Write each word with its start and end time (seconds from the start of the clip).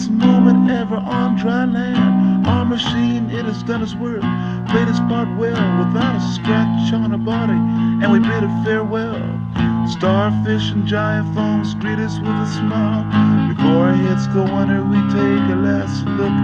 Last 0.00 0.10
moment 0.12 0.70
ever 0.70 0.96
on 0.96 1.36
dry 1.36 1.66
land. 1.66 2.46
Our 2.46 2.64
machine, 2.64 3.28
it 3.30 3.44
has 3.44 3.62
done 3.64 3.82
its 3.82 3.94
work, 3.94 4.22
played 4.70 4.88
its 4.88 5.00
part 5.00 5.28
well, 5.36 5.78
without 5.78 6.16
a 6.16 6.20
scratch 6.32 6.92
on 6.94 7.12
our 7.12 7.18
body, 7.18 7.52
and 7.52 8.10
we 8.10 8.18
bid 8.18 8.44
it 8.44 8.64
farewell. 8.64 9.20
Starfish 9.86 10.70
and 10.70 10.86
giant 10.86 11.34
foams 11.34 11.74
greet 11.74 11.98
us 11.98 12.18
with 12.18 12.28
a 12.28 12.46
smile. 12.46 13.04
Before 13.52 13.88
our 13.88 13.94
heads 13.94 14.26
go 14.28 14.44
under, 14.44 14.82
we 14.82 15.00
take 15.12 15.46
a 15.52 15.58
last 15.68 16.06
look. 16.16 16.36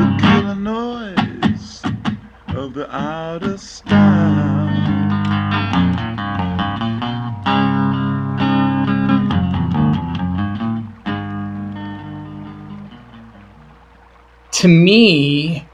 The 0.00 0.08
killing 0.22 0.64
noise 0.64 1.82
of 2.56 2.74
the 2.74 2.88
outer 2.90 3.56
style. 3.58 4.45
To 14.56 14.68
me, 14.68 15.66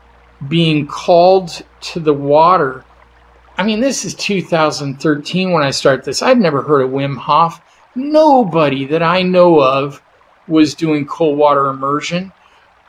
being 0.48 0.89
called 0.89 1.62
to 1.81 2.01
the 2.01 2.12
water, 2.12 2.84
I 3.56 3.62
mean, 3.62 3.79
this 3.79 4.05
is 4.05 4.12
2013 4.17 5.53
when 5.53 5.62
I 5.62 5.70
start 5.70 6.03
this. 6.03 6.20
I've 6.20 6.39
never 6.39 6.62
heard 6.62 6.83
of 6.83 6.91
Wim 6.91 7.17
Hof. 7.17 7.61
Nobody 7.95 8.84
that 8.87 9.01
I 9.01 9.23
know 9.23 9.62
of 9.62 10.03
was 10.48 10.75
doing 10.75 11.06
cold 11.06 11.39
water 11.39 11.69
immersion. 11.69 12.33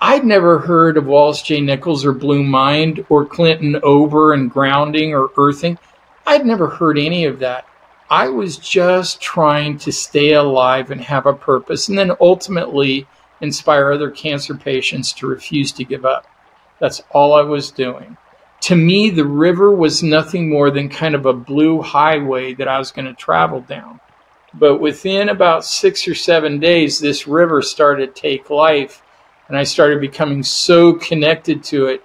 I'd 0.02 0.26
never 0.26 0.58
heard 0.58 0.98
of 0.98 1.06
Wallace 1.06 1.44
J. 1.44 1.62
Nichols 1.62 2.04
or 2.04 2.14
Blue 2.14 2.42
Mind 2.42 3.06
or 3.10 3.24
Clinton 3.24 3.80
Ober 3.84 4.34
and 4.34 4.50
grounding 4.50 5.14
or 5.14 5.30
earthing. 5.38 5.78
I'd 6.26 6.44
never 6.44 6.70
heard 6.70 6.98
any 6.98 7.26
of 7.26 7.38
that. 7.40 7.68
I 8.10 8.30
was 8.30 8.58
just 8.58 9.22
trying 9.22 9.78
to 9.78 9.92
stay 9.92 10.34
alive 10.34 10.90
and 10.90 11.02
have 11.02 11.28
a 11.28 11.34
purpose 11.34 11.88
and 11.88 12.00
then 12.00 12.14
ultimately 12.20 13.06
inspire 13.44 13.92
other 13.92 14.10
cancer 14.10 14.56
patients 14.56 15.14
to 15.14 15.28
refuse 15.28 15.72
to 15.74 15.84
give 15.84 16.06
up. 16.06 16.26
That's 16.80 17.04
all 17.12 17.34
I 17.34 17.42
was 17.42 17.70
doing. 17.70 18.18
To 18.62 18.76
me, 18.76 19.10
the 19.10 19.26
river 19.26 19.72
was 19.72 20.02
nothing 20.02 20.50
more 20.50 20.72
than 20.72 20.88
kind 20.88 21.14
of 21.14 21.26
a 21.26 21.34
blue 21.34 21.82
highway 21.82 22.54
that 22.56 22.70
I 22.70 22.80
was 22.80 22.92
going 22.92 23.06
to 23.06 23.14
travel 23.14 23.60
down. 23.60 24.00
But 24.54 24.80
within 24.80 25.30
about 25.30 25.66
six 25.66 26.08
or 26.08 26.16
seven 26.16 26.60
days, 26.60 27.00
this 27.00 27.28
river 27.28 27.62
started 27.62 28.16
to 28.16 28.22
take 28.22 28.50
life, 28.50 29.04
and 29.48 29.58
I 29.58 29.64
started 29.64 30.00
becoming 30.00 30.44
so 30.44 30.94
connected 30.94 31.64
to 31.66 31.88
it. 31.88 32.04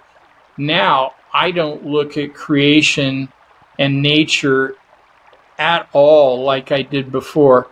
Now, 0.57 1.13
I 1.33 1.51
don't 1.51 1.85
look 1.85 2.17
at 2.17 2.33
creation 2.33 3.31
and 3.77 4.01
nature 4.01 4.75
at 5.57 5.87
all 5.93 6.43
like 6.43 6.71
I 6.71 6.81
did 6.81 7.11
before. 7.11 7.69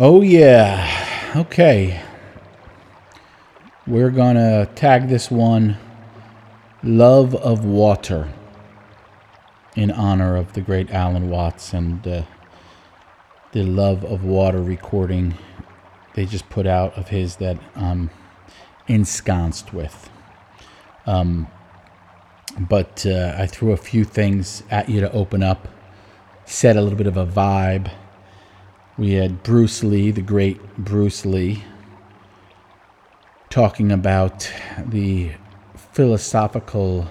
Oh, 0.00 0.22
yeah. 0.22 1.32
Okay. 1.34 2.00
We're 3.84 4.12
going 4.12 4.36
to 4.36 4.70
tag 4.76 5.08
this 5.08 5.28
one 5.28 5.76
Love 6.84 7.34
of 7.34 7.64
Water 7.64 8.32
in 9.74 9.90
honor 9.90 10.36
of 10.36 10.52
the 10.52 10.60
great 10.60 10.92
Alan 10.92 11.28
Watts 11.30 11.72
and 11.72 12.06
uh, 12.06 12.22
the 13.50 13.64
Love 13.64 14.04
of 14.04 14.22
Water 14.22 14.62
recording 14.62 15.34
they 16.14 16.26
just 16.26 16.48
put 16.48 16.68
out 16.68 16.96
of 16.96 17.08
his 17.08 17.34
that 17.36 17.58
I'm 17.74 18.10
ensconced 18.86 19.74
with. 19.74 20.08
Um, 21.06 21.48
but 22.56 23.04
uh, 23.04 23.34
I 23.36 23.46
threw 23.46 23.72
a 23.72 23.76
few 23.76 24.04
things 24.04 24.62
at 24.70 24.88
you 24.88 25.00
to 25.00 25.10
open 25.10 25.42
up, 25.42 25.66
set 26.44 26.76
a 26.76 26.82
little 26.82 26.98
bit 26.98 27.08
of 27.08 27.16
a 27.16 27.26
vibe 27.26 27.90
we 28.98 29.12
had 29.12 29.44
Bruce 29.44 29.84
Lee, 29.84 30.10
the 30.10 30.20
great 30.20 30.60
Bruce 30.76 31.24
Lee, 31.24 31.62
talking 33.48 33.92
about 33.92 34.52
the 34.84 35.30
philosophical 35.92 37.08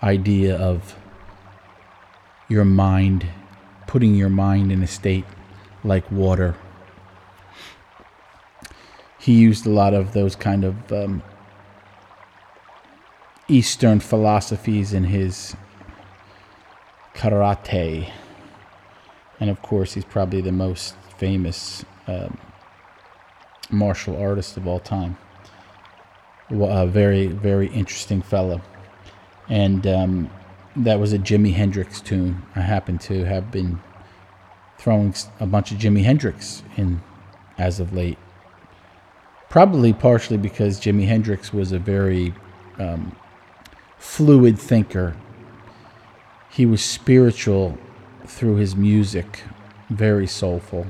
idea 0.00 0.56
of 0.56 0.94
your 2.48 2.64
mind, 2.64 3.26
putting 3.88 4.14
your 4.14 4.28
mind 4.28 4.70
in 4.70 4.80
a 4.84 4.86
state 4.86 5.24
like 5.82 6.08
water. 6.08 6.54
He 9.18 9.32
used 9.32 9.66
a 9.66 9.70
lot 9.70 9.92
of 9.92 10.12
those 10.12 10.36
kind 10.36 10.64
of 10.64 10.92
um, 10.92 11.22
Eastern 13.48 13.98
philosophies 13.98 14.92
in 14.92 15.04
his 15.04 15.56
karate 17.14 18.12
and 19.40 19.48
of 19.48 19.62
course, 19.62 19.94
he's 19.94 20.04
probably 20.04 20.42
the 20.42 20.52
most 20.52 20.94
famous 21.16 21.84
um, 22.06 22.38
martial 23.70 24.20
artist 24.20 24.56
of 24.56 24.66
all 24.66 24.78
time. 24.78 25.16
A 26.50 26.86
very, 26.86 27.28
very 27.28 27.68
interesting 27.68 28.22
fellow. 28.22 28.60
And 29.48 29.86
um, 29.86 30.30
that 30.76 31.00
was 31.00 31.12
a 31.12 31.18
Jimi 31.18 31.54
Hendrix 31.54 32.00
tune. 32.00 32.42
I 32.54 32.60
happen 32.60 32.98
to 32.98 33.24
have 33.24 33.50
been 33.50 33.80
throwing 34.78 35.14
a 35.38 35.46
bunch 35.46 35.72
of 35.72 35.78
Jimi 35.78 36.02
Hendrix 36.02 36.62
in 36.76 37.00
as 37.58 37.80
of 37.80 37.92
late. 37.92 38.18
Probably 39.48 39.92
partially 39.92 40.38
because 40.38 40.80
Jimi 40.80 41.06
Hendrix 41.06 41.52
was 41.52 41.72
a 41.72 41.78
very 41.78 42.34
um, 42.78 43.16
fluid 43.98 44.58
thinker. 44.58 45.16
He 46.50 46.66
was 46.66 46.82
spiritual 46.82 47.78
through 48.30 48.56
his 48.56 48.76
music, 48.76 49.42
very 49.90 50.26
soulful, 50.26 50.86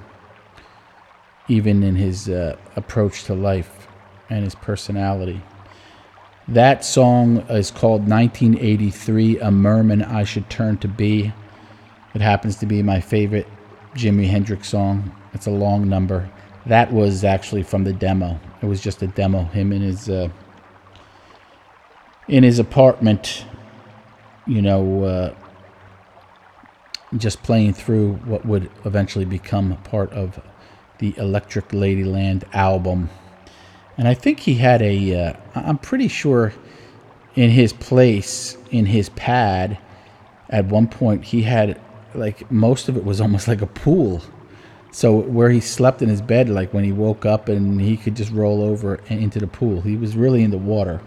even 1.49 1.83
in 1.83 1.97
his 1.97 2.29
uh, 2.29 2.57
approach 2.77 3.25
to 3.25 3.35
life 3.35 3.89
and 4.29 4.45
his 4.45 4.55
personality. 4.55 5.43
That 6.47 6.85
song 6.85 7.39
is 7.49 7.71
called 7.71 8.09
1983 8.09 9.39
A 9.39 9.51
Merman 9.51 10.03
I 10.03 10.25
Should 10.25 10.51
Turn 10.51 10.77
to 10.79 10.89
Be. 10.89 11.33
It 12.15 12.21
happens 12.21 12.57
to 12.57 12.67
be 12.67 12.83
my 12.83 13.01
favorite 13.01 13.47
Jimi 13.95 14.27
Hendrix 14.29 14.69
song. 14.69 15.15
It's 15.33 15.47
a 15.47 15.51
long 15.51 15.89
number. 15.89 16.29
That 16.67 16.93
was 16.93 17.25
actually 17.25 17.63
from 17.63 17.85
the 17.85 17.93
demo. 17.93 18.39
It 18.63 18.67
was 18.67 18.81
just 18.81 19.03
a 19.03 19.07
demo. 19.07 19.45
Him 19.45 19.73
in 19.73 19.81
his 19.81 20.09
uh, 20.09 20.29
in 22.29 22.43
his 22.45 22.59
apartment, 22.59 23.45
you 24.47 24.61
know, 24.61 25.05
uh, 25.05 25.35
just 27.17 27.43
playing 27.43 27.75
through 27.75 28.15
what 28.25 28.45
would 28.47 28.71
eventually 28.85 29.25
become 29.25 29.77
part 29.85 30.13
of 30.13 30.41
the 30.99 31.15
Electric 31.17 31.69
Ladyland 31.69 32.45
album. 32.55 33.11
And 33.99 34.07
I 34.07 34.15
think 34.15 34.41
he 34.41 34.55
had 34.55 34.81
a. 34.83 35.15
Uh, 35.15 35.33
I'm 35.55 35.79
pretty 35.79 36.09
sure 36.09 36.53
in 37.35 37.51
his 37.51 37.73
place, 37.73 38.57
in 38.71 38.87
his 38.87 39.09
pad, 39.11 39.79
at 40.49 40.67
one 40.67 40.89
point 40.89 41.25
he 41.25 41.43
had 41.43 41.81
like 42.15 42.51
most 42.51 42.89
of 42.89 42.97
it 42.97 43.05
was 43.05 43.21
almost 43.21 43.49
like 43.49 43.63
a 43.63 43.67
pool. 43.67 44.23
So 44.93 45.15
where 45.21 45.51
he 45.51 45.61
slept 45.61 46.03
in 46.03 46.09
his 46.09 46.21
bed, 46.21 46.49
like 46.49 46.75
when 46.75 46.83
he 46.83 46.91
woke 46.91 47.25
up 47.25 47.49
and 47.49 47.81
he 47.81 47.97
could 47.97 48.17
just 48.17 48.33
roll 48.33 48.63
over 48.63 48.97
into 49.07 49.39
the 49.39 49.47
pool, 49.47 49.81
he 49.83 49.97
was 49.97 50.17
really 50.17 50.43
in 50.43 50.51
the 50.51 50.59
water. 50.59 51.01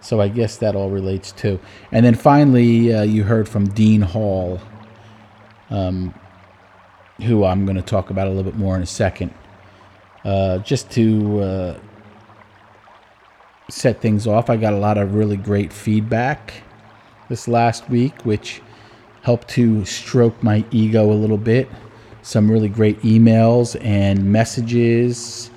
So 0.00 0.22
I 0.22 0.28
guess 0.28 0.56
that 0.58 0.74
all 0.74 0.88
relates 0.88 1.30
too. 1.32 1.60
And 1.92 2.06
then 2.06 2.14
finally, 2.14 2.94
uh, 2.94 3.02
you 3.02 3.24
heard 3.24 3.46
from 3.46 3.68
Dean 3.68 4.00
Hall 4.00 4.58
um, 5.70 6.14
who 7.22 7.44
I'm 7.44 7.64
going 7.64 7.76
to 7.76 7.82
talk 7.82 8.10
about 8.10 8.26
a 8.26 8.30
little 8.30 8.50
bit 8.50 8.56
more 8.56 8.76
in 8.76 8.82
a 8.82 8.86
second. 8.86 9.32
Uh, 10.24 10.58
just 10.58 10.90
to 10.92 11.40
uh, 11.40 11.78
set 13.70 14.00
things 14.00 14.26
off, 14.26 14.50
I 14.50 14.56
got 14.56 14.72
a 14.72 14.78
lot 14.78 14.98
of 14.98 15.14
really 15.14 15.36
great 15.36 15.72
feedback 15.72 16.62
this 17.28 17.48
last 17.48 17.88
week, 17.88 18.22
which 18.22 18.60
helped 19.22 19.48
to 19.48 19.84
stroke 19.84 20.42
my 20.42 20.64
ego 20.70 21.10
a 21.10 21.14
little 21.14 21.38
bit. 21.38 21.68
Some 22.22 22.50
really 22.50 22.68
great 22.68 23.00
emails 23.00 23.82
and 23.82 24.30
messages, 24.30 25.50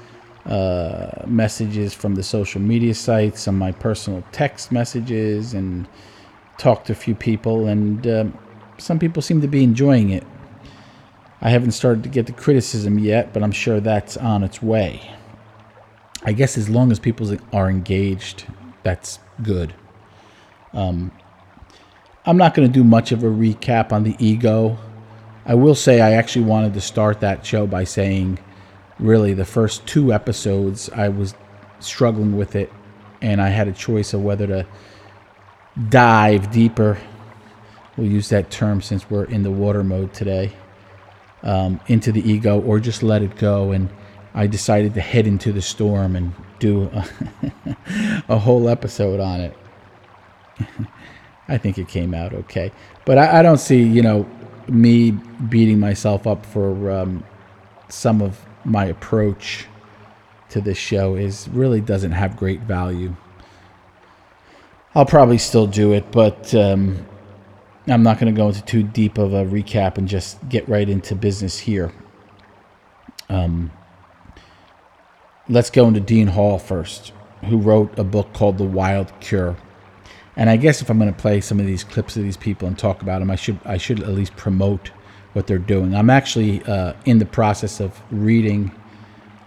uh, 0.45 1.24
messages 1.25 1.94
from 1.94 2.16
the 2.16 2.24
social 2.24 2.62
media 2.62 2.94
sites, 2.94 3.42
some 3.42 3.56
of 3.56 3.59
my 3.59 3.71
personal 3.74 4.24
text 4.31 4.71
messages, 4.71 5.54
and 5.54 5.88
talked 6.57 6.88
to 6.88 6.94
a 6.94 6.95
few 6.95 7.16
people. 7.16 7.68
And 7.68 8.07
um, 8.07 8.38
some 8.83 9.00
people 9.00 9.21
seem 9.21 9.39
to 9.39 9.47
be 9.47 9.63
enjoying 9.63 10.09
it. 10.09 10.25
I 11.41 11.50
haven't 11.50 11.71
started 11.71 12.03
to 12.03 12.09
get 12.09 12.25
the 12.25 12.33
criticism 12.33 13.00
yet, 13.00 13.31
but 13.31 13.41
I'm 13.41 13.53
sure 13.53 13.80
that's 13.80 14.18
on 14.18 14.44
its 14.44 14.62
way. 14.62 15.15
I 16.24 16.33
guess 16.33 16.57
as 16.57 16.69
long 16.69 16.91
as 16.91 17.00
people 17.00 17.33
are 17.53 17.69
engaged, 17.69 18.45
that's 18.83 19.19
good. 19.41 19.74
Um, 20.74 21.12
I'm 22.25 22.35
not 22.35 22.56
going 22.56 22.68
to 22.68 22.74
do 22.74 22.83
much 22.83 23.13
of 23.13 23.24
a 23.24 23.27
recap 23.27 23.94
on 23.94 24.03
the 24.03 24.18
ego. 24.19 24.77
I 25.45 25.56
will 25.56 25.75
say 25.75 26.01
I 26.01 26.12
actually 26.12 26.45
wanted 26.45 26.74
to 26.74 26.81
start 26.81 27.21
that 27.21 27.45
show 27.45 27.65
by 27.65 27.85
saying, 27.85 28.38
really, 29.00 29.33
the 29.33 29.45
first 29.45 29.88
two 29.88 30.12
episodes 30.12 30.89
I 30.89 31.07
was 31.07 31.35
struggling 31.80 32.35
with 32.35 32.57
it, 32.57 32.71
and 33.21 33.41
I 33.41 33.47
had 33.47 33.69
a 33.69 33.74
choice 33.74 34.13
of 34.13 34.21
whether 34.24 34.47
to 34.47 34.68
dive 35.88 36.51
deeper. 36.51 36.97
We'll 37.98 38.12
use 38.12 38.30
that 38.30 38.50
term 38.50 38.81
since 38.81 39.10
we're 39.10 39.25
in 39.25 39.44
the 39.44 39.51
water 39.51 39.84
mode 39.84 40.13
today. 40.13 40.54
Um, 41.44 41.81
into 41.88 42.13
the 42.13 42.22
ego, 42.22 42.62
or 42.62 42.80
just 42.80 43.04
let 43.04 43.22
it 43.22 43.36
go. 43.36 43.72
And 43.72 43.90
I 44.34 44.48
decided 44.48 44.94
to 44.94 45.01
head 45.01 45.28
into 45.28 45.51
the 45.51 45.62
storm 45.62 46.16
and 46.16 46.34
do 46.60 46.90
a, 46.94 47.06
a 48.30 48.38
whole 48.38 48.69
episode 48.69 49.19
on 49.19 49.42
it. 49.42 49.57
I 51.48 51.57
think 51.57 51.78
it 51.78 51.90
came 51.90 52.13
out 52.13 52.34
okay, 52.34 52.72
but 53.06 53.18
I, 53.18 53.40
I, 53.40 53.42
don't 53.42 53.57
see 53.57 53.84
you 53.84 54.01
know 54.01 54.25
me 54.69 55.12
beating 55.12 55.80
myself 55.80 56.25
up 56.25 56.45
for 56.45 56.90
um, 56.90 57.24
some 57.90 58.22
of 58.22 58.45
my 58.63 58.86
approach 58.86 59.68
to 60.50 60.62
this 60.62 60.78
show 60.78 61.16
is 61.16 61.50
really 61.50 61.81
doesn't 61.81 62.13
have 62.13 62.38
great 62.38 62.62
value. 62.62 63.16
I'll 64.95 65.06
probably 65.06 65.38
still 65.38 65.68
do 65.68 65.92
it, 65.92 66.12
but 66.12 66.54
um, 66.56 67.06
I'm 67.88 68.03
not 68.03 68.19
going 68.19 68.33
to 68.33 68.38
go 68.38 68.47
into 68.47 68.62
too 68.63 68.83
deep 68.83 69.18
of 69.18 69.33
a 69.33 69.44
recap 69.44 69.97
and 69.97 70.07
just 70.07 70.38
get 70.47 70.68
right 70.69 70.88
into 70.88 71.15
business 71.15 71.59
here. 71.59 71.91
Um, 73.30 73.71
let's 75.50 75.69
go 75.69 75.88
into 75.88 76.00
Dean 76.00 76.27
Hall 76.27 76.59
first, 76.59 77.12
who 77.45 77.57
wrote 77.57 77.97
a 78.00 78.03
book 78.03 78.33
called 78.33 78.57
The 78.57 78.63
Wild 78.63 79.12
Cure. 79.19 79.57
And 80.35 80.50
I 80.50 80.56
guess 80.57 80.81
if 80.81 80.89
I'm 80.89 80.97
going 80.97 81.13
to 81.13 81.19
play 81.19 81.41
some 81.41 81.59
of 81.59 81.65
these 81.65 81.83
clips 81.83 82.15
of 82.15 82.24
these 82.24 82.38
people 82.38 82.68
and 82.68 82.77
talk 82.77 83.01
about 83.01 83.19
them, 83.19 83.30
I 83.30 83.35
should 83.35 83.59
I 83.65 83.77
should 83.77 84.01
at 84.01 84.09
least 84.09 84.35
promote 84.35 84.91
what 85.33 85.47
they're 85.47 85.57
doing. 85.57 85.94
I'm 85.94 86.09
actually 86.09 86.63
uh, 86.63 86.94
in 87.06 87.19
the 87.19 87.25
process 87.25 87.80
of 87.80 88.01
reading 88.12 88.71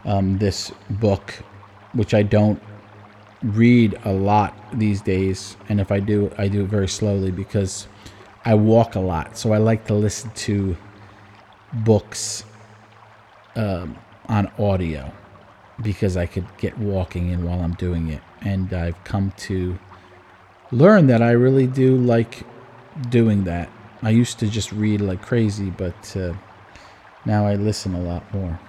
um, 0.04 0.38
this 0.38 0.72
book, 0.90 1.34
which 1.92 2.14
I 2.14 2.22
don't 2.22 2.62
read 3.42 3.98
a 4.04 4.12
lot 4.12 4.54
these 4.78 5.00
days, 5.00 5.56
and 5.68 5.80
if 5.80 5.90
I 5.90 6.00
do, 6.00 6.30
I 6.38 6.48
do 6.48 6.62
it 6.62 6.68
very 6.68 6.88
slowly 6.88 7.30
because 7.30 7.88
I 8.46 8.54
walk 8.54 8.94
a 8.94 9.00
lot. 9.00 9.36
So 9.36 9.52
I 9.52 9.58
like 9.58 9.86
to 9.88 9.94
listen 9.94 10.30
to 10.30 10.76
books 11.72 12.44
um, 13.56 13.98
on 14.28 14.46
audio 14.56 15.12
because 15.82 16.16
I 16.16 16.26
could 16.26 16.46
get 16.56 16.78
walking 16.78 17.28
in 17.28 17.44
while 17.44 17.60
I'm 17.60 17.74
doing 17.74 18.08
it, 18.08 18.22
and 18.40 18.72
I've 18.72 19.02
come 19.02 19.32
to 19.48 19.78
learn 20.70 21.08
that 21.08 21.22
I 21.22 21.32
really 21.32 21.66
do 21.66 21.96
like 21.96 22.44
doing 23.10 23.44
that. 23.44 23.68
I 24.00 24.10
used 24.10 24.38
to 24.38 24.46
just 24.46 24.70
read 24.70 25.00
like 25.00 25.22
crazy, 25.22 25.70
but 25.70 26.16
uh, 26.16 26.34
now 27.24 27.46
I 27.46 27.56
listen 27.56 27.94
a 27.94 28.00
lot 28.00 28.32
more. 28.32 28.60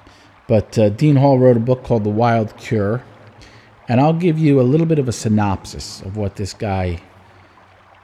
But 0.48 0.78
uh, 0.80 0.90
Dean 0.90 1.18
Hall 1.18 1.38
wrote 1.38 1.56
a 1.56 1.62
book 1.62 1.84
called 1.84 2.04
The 2.04 2.10
Wild 2.10 2.58
Cure, 2.58 3.04
and 3.88 4.02
I'll 4.02 4.14
give 4.14 4.40
you 4.40 4.60
a 4.60 4.64
little 4.64 4.88
bit 4.88 4.98
of 4.98 5.08
a 5.08 5.14
synopsis 5.14 6.02
of 6.02 6.18
what 6.18 6.36
this 6.36 6.54
guy, 6.54 7.02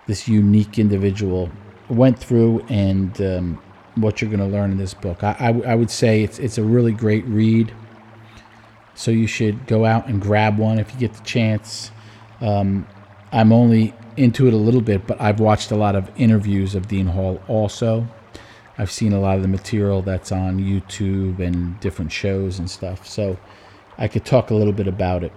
this 0.06 0.28
unique 0.28 0.78
individual, 0.78 1.50
went 1.90 2.18
through 2.20 2.66
and 2.70 3.20
um, 3.22 3.62
what 3.96 4.22
you're 4.22 4.30
going 4.30 4.40
to 4.40 4.58
learn 4.58 4.72
in 4.72 4.78
this 4.78 4.94
book. 4.94 5.24
I, 5.24 5.36
I, 5.40 5.72
I 5.72 5.76
would 5.76 5.92
say 5.92 6.24
it's, 6.24 6.40
it's 6.40 6.58
a 6.58 6.64
really 6.64 6.92
great 6.92 7.26
read. 7.26 7.74
So 8.96 9.12
you 9.12 9.28
should 9.28 9.66
go 9.68 9.86
out 9.86 10.08
and 10.08 10.22
grab 10.22 10.58
one 10.58 10.80
if 10.80 10.94
you 10.94 11.00
get 11.00 11.14
the 11.14 11.24
chance. 11.24 11.92
Um, 12.42 12.88
I'm 13.32 13.52
only 13.52 13.94
into 14.18 14.48
it 14.48 14.54
a 14.54 14.58
little 14.58 14.82
bit, 14.82 15.08
but 15.08 15.20
I've 15.20 15.40
watched 15.40 15.72
a 15.72 15.76
lot 15.76 15.96
of 15.96 16.12
interviews 16.16 16.76
of 16.76 16.88
Dean 16.88 17.08
Hall 17.08 17.42
also. 17.48 18.08
I've 18.78 18.92
seen 18.92 19.14
a 19.14 19.20
lot 19.20 19.36
of 19.36 19.42
the 19.42 19.48
material 19.48 20.02
that's 20.02 20.32
on 20.32 20.60
YouTube 20.60 21.40
and 21.40 21.80
different 21.80 22.12
shows 22.12 22.60
and 22.60 22.70
stuff. 22.70 23.08
So 23.08 23.38
I 23.98 24.08
could 24.08 24.26
talk 24.26 24.50
a 24.50 24.56
little 24.56 24.74
bit 24.74 24.88
about 24.88 25.24
it. 25.24 25.32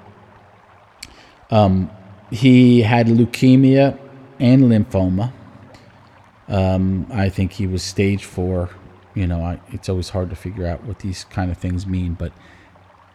Um, 1.51 1.91
he 2.31 2.83
had 2.83 3.07
leukemia 3.07 3.99
and 4.41 4.65
lymphoma. 4.65 5.33
Um, 6.49 7.07
I 7.11 7.29
think 7.29 7.53
he 7.53 7.67
was 7.67 7.83
stage 7.83 8.25
four. 8.25 8.71
You 9.15 9.27
know, 9.27 9.41
I, 9.41 9.61
it's 9.69 9.89
always 9.89 10.11
hard 10.11 10.31
to 10.31 10.37
figure 10.37 10.67
out 10.67 10.85
what 10.85 11.01
these 11.01 11.25
kind 11.25 11.51
of 11.51 11.57
things 11.57 11.87
mean, 11.87 12.15
but 12.15 12.33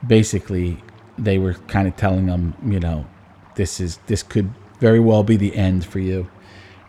basically, 0.05 0.83
they 1.17 1.37
were 1.37 1.53
kind 1.53 1.87
of 1.87 1.95
telling 1.95 2.27
him, 2.27 2.55
you 2.65 2.79
know, 2.79 3.05
this 3.55 3.79
is 3.79 3.97
this 4.07 4.23
could 4.23 4.51
very 4.79 4.99
well 4.99 5.23
be 5.23 5.37
the 5.37 5.55
end 5.55 5.85
for 5.85 5.99
you. 5.99 6.29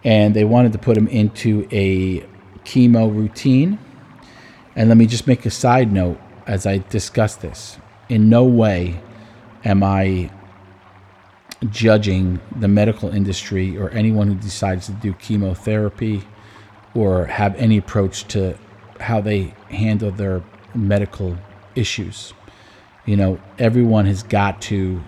And 0.05 0.35
they 0.35 0.45
wanted 0.45 0.73
to 0.73 0.79
put 0.79 0.97
him 0.97 1.07
into 1.09 1.69
a 1.71 2.21
chemo 2.65 3.15
routine. 3.15 3.79
And 4.75 4.89
let 4.89 4.97
me 4.97 5.07
just 5.07 5.27
make 5.27 5.45
a 5.47 5.51
side 5.51 5.93
note 5.93 6.19
as 6.47 6.67
I 6.67 6.79
discuss 6.79 7.37
this. 7.37 7.79
In 8.09 8.29
no 8.29 8.45
way 8.45 9.01
am 9.65 9.83
I 9.83 10.31
judging 11.71 12.41
the 12.57 12.67
medical 12.67 13.11
industry 13.11 13.77
or 13.77 13.91
anyone 13.91 14.27
who 14.27 14.35
decides 14.35 14.87
to 14.87 14.93
do 14.93 15.13
chemotherapy 15.15 16.25
or 16.95 17.27
have 17.27 17.55
any 17.57 17.77
approach 17.79 18.25
to 18.29 18.57
how 19.01 19.21
they 19.21 19.55
handle 19.71 20.11
their 20.11 20.43
medical 20.75 21.37
issues. 21.75 22.33
You 23.07 23.17
know, 23.17 23.41
everyone 23.59 24.07
has 24.07 24.23
got 24.23 24.61
to 24.63 25.03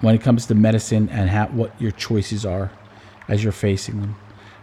when 0.00 0.14
it 0.14 0.22
comes 0.22 0.46
to 0.46 0.54
medicine 0.54 1.08
and 1.10 1.54
what 1.54 1.78
your 1.80 1.90
choices 1.90 2.46
are 2.46 2.70
as 3.28 3.42
you're 3.42 3.52
facing 3.52 4.00
them. 4.00 4.16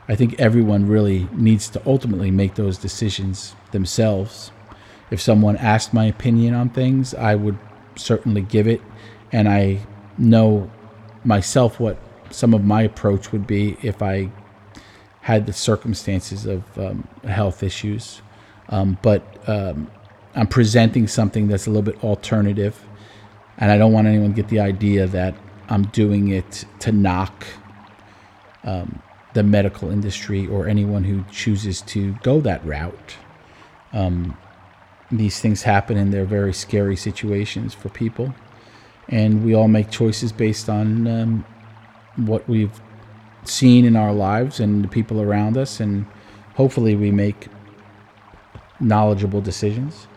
I 0.08 0.16
think 0.16 0.40
everyone 0.40 0.88
really 0.88 1.28
needs 1.34 1.70
to 1.70 1.82
ultimately 1.86 2.32
make 2.32 2.56
those 2.56 2.78
decisions 2.78 3.56
themselves. 3.72 4.52
If 5.12 5.20
someone 5.20 5.58
asked 5.58 5.94
my 5.94 6.06
opinion 6.06 6.54
on 6.54 6.70
things, 6.70 7.14
I 7.14 7.36
would 7.36 7.58
certainly 7.96 8.42
give 8.42 8.68
it, 8.68 8.82
and 9.32 9.50
I 9.50 9.86
know 10.18 10.72
myself 11.24 11.80
what 11.80 11.98
some 12.30 12.54
of 12.54 12.64
my 12.64 12.84
approach 12.84 13.32
would 13.32 13.48
be 13.48 13.78
if 13.82 14.02
I 14.02 14.32
had 15.28 15.46
the 15.46 15.52
circumstances 15.52 16.46
of 16.46 16.64
um, 16.78 17.06
health 17.26 17.62
issues. 17.62 18.22
Um, 18.70 18.98
but 19.02 19.22
um, 19.50 19.92
I'm 20.36 20.48
presenting 20.48 21.06
something 21.06 21.50
that's 21.50 21.68
a 21.68 21.70
little 21.70 21.82
bit 21.92 22.02
alternative 22.02 22.82
and 23.58 23.70
I 23.70 23.78
don't 23.78 23.92
want 23.92 24.08
anyone 24.08 24.30
to 24.30 24.36
get 24.42 24.48
the 24.48 24.62
idea 24.62 25.06
that 25.08 25.36
I'm 25.68 25.84
doing 25.88 26.30
it 26.30 26.64
to 26.80 26.94
knock 26.94 27.46
um, 28.64 29.02
the 29.34 29.44
medical 29.44 29.92
industry 29.92 30.48
or 30.48 30.66
anyone 30.66 31.04
who 31.04 31.26
chooses 31.30 31.82
to 31.94 32.14
go 32.24 32.40
that 32.40 32.66
route. 32.66 33.18
Um, 33.92 34.38
these 35.12 35.42
things 35.42 35.62
happen 35.62 35.98
and 35.98 36.14
they're 36.14 36.24
very 36.24 36.54
scary 36.54 36.96
situations 36.96 37.74
for 37.74 37.90
people. 37.90 38.34
And 39.10 39.44
we 39.44 39.54
all 39.54 39.68
make 39.68 39.92
choices 39.92 40.32
based 40.32 40.70
on 40.70 41.06
um, 41.06 41.46
what 42.16 42.48
we've 42.48 42.80
seen 43.48 43.86
in 43.86 43.96
our 43.96 44.14
lives 44.14 44.60
and 44.60 44.84
the 44.84 44.88
people 44.88 45.22
around 45.22 45.58
us. 45.58 45.80
And 45.80 46.06
hopefully 46.56 46.96
we 46.96 47.12
make 47.12 47.48
knowledgeable 48.80 49.42
decisions. 49.42 50.08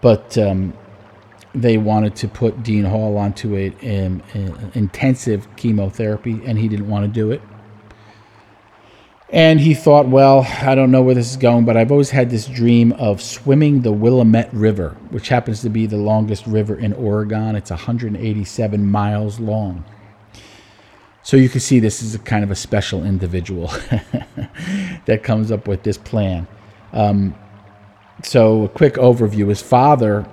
But 0.00 0.36
um, 0.38 0.74
they 1.54 1.78
wanted 1.78 2.16
to 2.16 2.28
put 2.28 2.62
Dean 2.62 2.84
Hall 2.84 3.16
onto 3.16 3.56
a, 3.56 3.66
an, 3.82 4.22
an 4.32 4.72
intensive 4.74 5.46
chemotherapy, 5.56 6.40
and 6.44 6.58
he 6.58 6.68
didn't 6.68 6.88
want 6.88 7.04
to 7.04 7.08
do 7.08 7.30
it. 7.30 7.42
And 9.28 9.60
he 9.60 9.72
thought, 9.72 10.08
well, 10.08 10.46
I 10.60 10.74
don't 10.74 10.90
know 10.90 11.00
where 11.00 11.14
this 11.14 11.30
is 11.30 11.38
going, 11.38 11.64
but 11.64 11.74
I've 11.74 11.90
always 11.90 12.10
had 12.10 12.28
this 12.28 12.46
dream 12.46 12.92
of 12.92 13.22
swimming 13.22 13.80
the 13.80 13.92
Willamette 13.92 14.52
River, 14.52 14.90
which 15.08 15.28
happens 15.28 15.62
to 15.62 15.70
be 15.70 15.86
the 15.86 15.96
longest 15.96 16.46
river 16.46 16.76
in 16.76 16.92
Oregon. 16.92 17.56
It's 17.56 17.70
187 17.70 18.86
miles 18.90 19.40
long. 19.40 19.86
So 21.22 21.36
you 21.36 21.48
can 21.48 21.60
see 21.60 21.78
this 21.78 22.02
is 22.02 22.14
a 22.14 22.18
kind 22.18 22.42
of 22.42 22.50
a 22.50 22.56
special 22.56 23.04
individual 23.04 23.68
that 25.06 25.20
comes 25.22 25.52
up 25.52 25.68
with 25.68 25.82
this 25.84 25.96
plan. 25.96 26.48
Um, 26.92 27.34
so, 28.24 28.64
a 28.64 28.68
quick 28.68 28.94
overview 28.94 29.48
his 29.48 29.62
father 29.62 30.26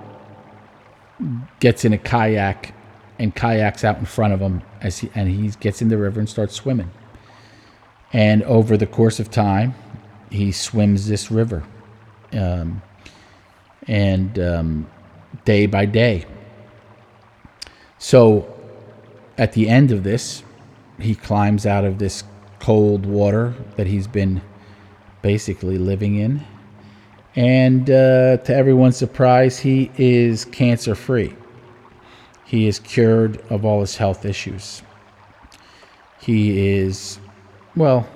gets 1.58 1.84
in 1.84 1.92
a 1.92 1.98
kayak 1.98 2.74
and 3.18 3.34
kayaks 3.34 3.84
out 3.84 3.98
in 3.98 4.04
front 4.04 4.32
of 4.32 4.40
him 4.40 4.62
as 4.80 4.98
he 4.98 5.10
and 5.14 5.28
he 5.28 5.48
gets 5.60 5.82
in 5.82 5.88
the 5.88 5.98
river 5.98 6.20
and 6.20 6.28
starts 6.28 6.54
swimming. 6.54 6.90
And 8.12 8.42
over 8.44 8.76
the 8.76 8.86
course 8.86 9.20
of 9.20 9.30
time, 9.30 9.74
he 10.30 10.52
swims 10.52 11.08
this 11.08 11.30
river, 11.30 11.64
um, 12.32 12.82
and 13.86 14.38
um, 14.38 14.90
day 15.44 15.66
by 15.66 15.84
day. 15.84 16.26
So, 17.98 18.52
at 19.36 19.52
the 19.52 19.68
end 19.68 19.90
of 19.90 20.04
this, 20.04 20.42
he 21.00 21.14
climbs 21.14 21.66
out 21.66 21.84
of 21.84 21.98
this 21.98 22.24
cold 22.58 23.06
water 23.06 23.54
that 23.76 23.86
he's 23.86 24.06
been 24.06 24.42
basically 25.22 25.78
living 25.78 26.16
in, 26.16 26.44
And 27.36 27.88
uh, 27.88 28.38
to 28.38 28.54
everyone's 28.54 28.96
surprise, 28.96 29.58
he 29.58 29.90
is 29.96 30.44
cancer 30.46 30.94
free. 30.94 31.36
He 32.44 32.66
is 32.66 32.80
cured 32.80 33.40
of 33.50 33.64
all 33.64 33.80
his 33.80 33.96
health 33.96 34.24
issues. 34.24 34.82
He 36.20 36.68
is, 36.68 37.20
well, 37.76 38.08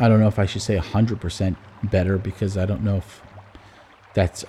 I 0.00 0.08
don't 0.08 0.20
know 0.20 0.28
if 0.28 0.38
I 0.38 0.46
should 0.46 0.62
say 0.62 0.76
100% 0.76 1.56
better 1.84 2.18
because 2.18 2.56
I 2.56 2.66
don't 2.66 2.82
know 2.82 2.96
if 2.96 3.22
that's 4.14 4.44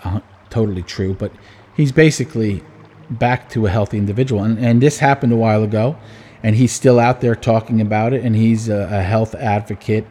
totally 0.50 0.82
true, 0.84 1.14
but 1.14 1.32
he's 1.76 1.92
basically 1.92 2.64
back 3.12 3.50
to 3.50 3.68
a 3.68 3.70
healthy 3.70 3.98
individual. 3.98 4.44
And, 4.44 4.58
and 4.58 4.82
this 4.82 5.00
happened 5.00 5.34
a 5.34 5.38
while 5.38 5.64
ago, 5.64 5.96
and 6.44 6.56
he's 6.56 6.72
still 6.72 7.00
out 7.00 7.22
there 7.22 7.36
talking 7.36 7.82
about 7.82 8.14
it, 8.14 8.24
and 8.24 8.36
he's 8.36 8.70
a, 8.70 8.88
a 8.92 9.02
health 9.02 9.36
advocate 9.36 10.06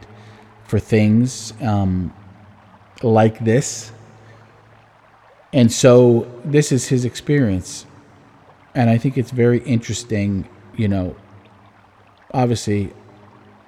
for 0.64 0.78
things 0.78 1.54
um, 1.62 2.12
like 3.02 3.38
this. 3.38 3.92
And 5.52 5.72
so 5.72 6.30
this 6.44 6.72
is 6.72 6.88
his 6.88 7.04
experience. 7.04 7.86
And 8.74 8.90
I 8.90 8.98
think 8.98 9.16
it's 9.16 9.30
very 9.30 9.60
interesting, 9.60 10.46
you 10.76 10.88
know, 10.88 11.16
obviously 12.34 12.92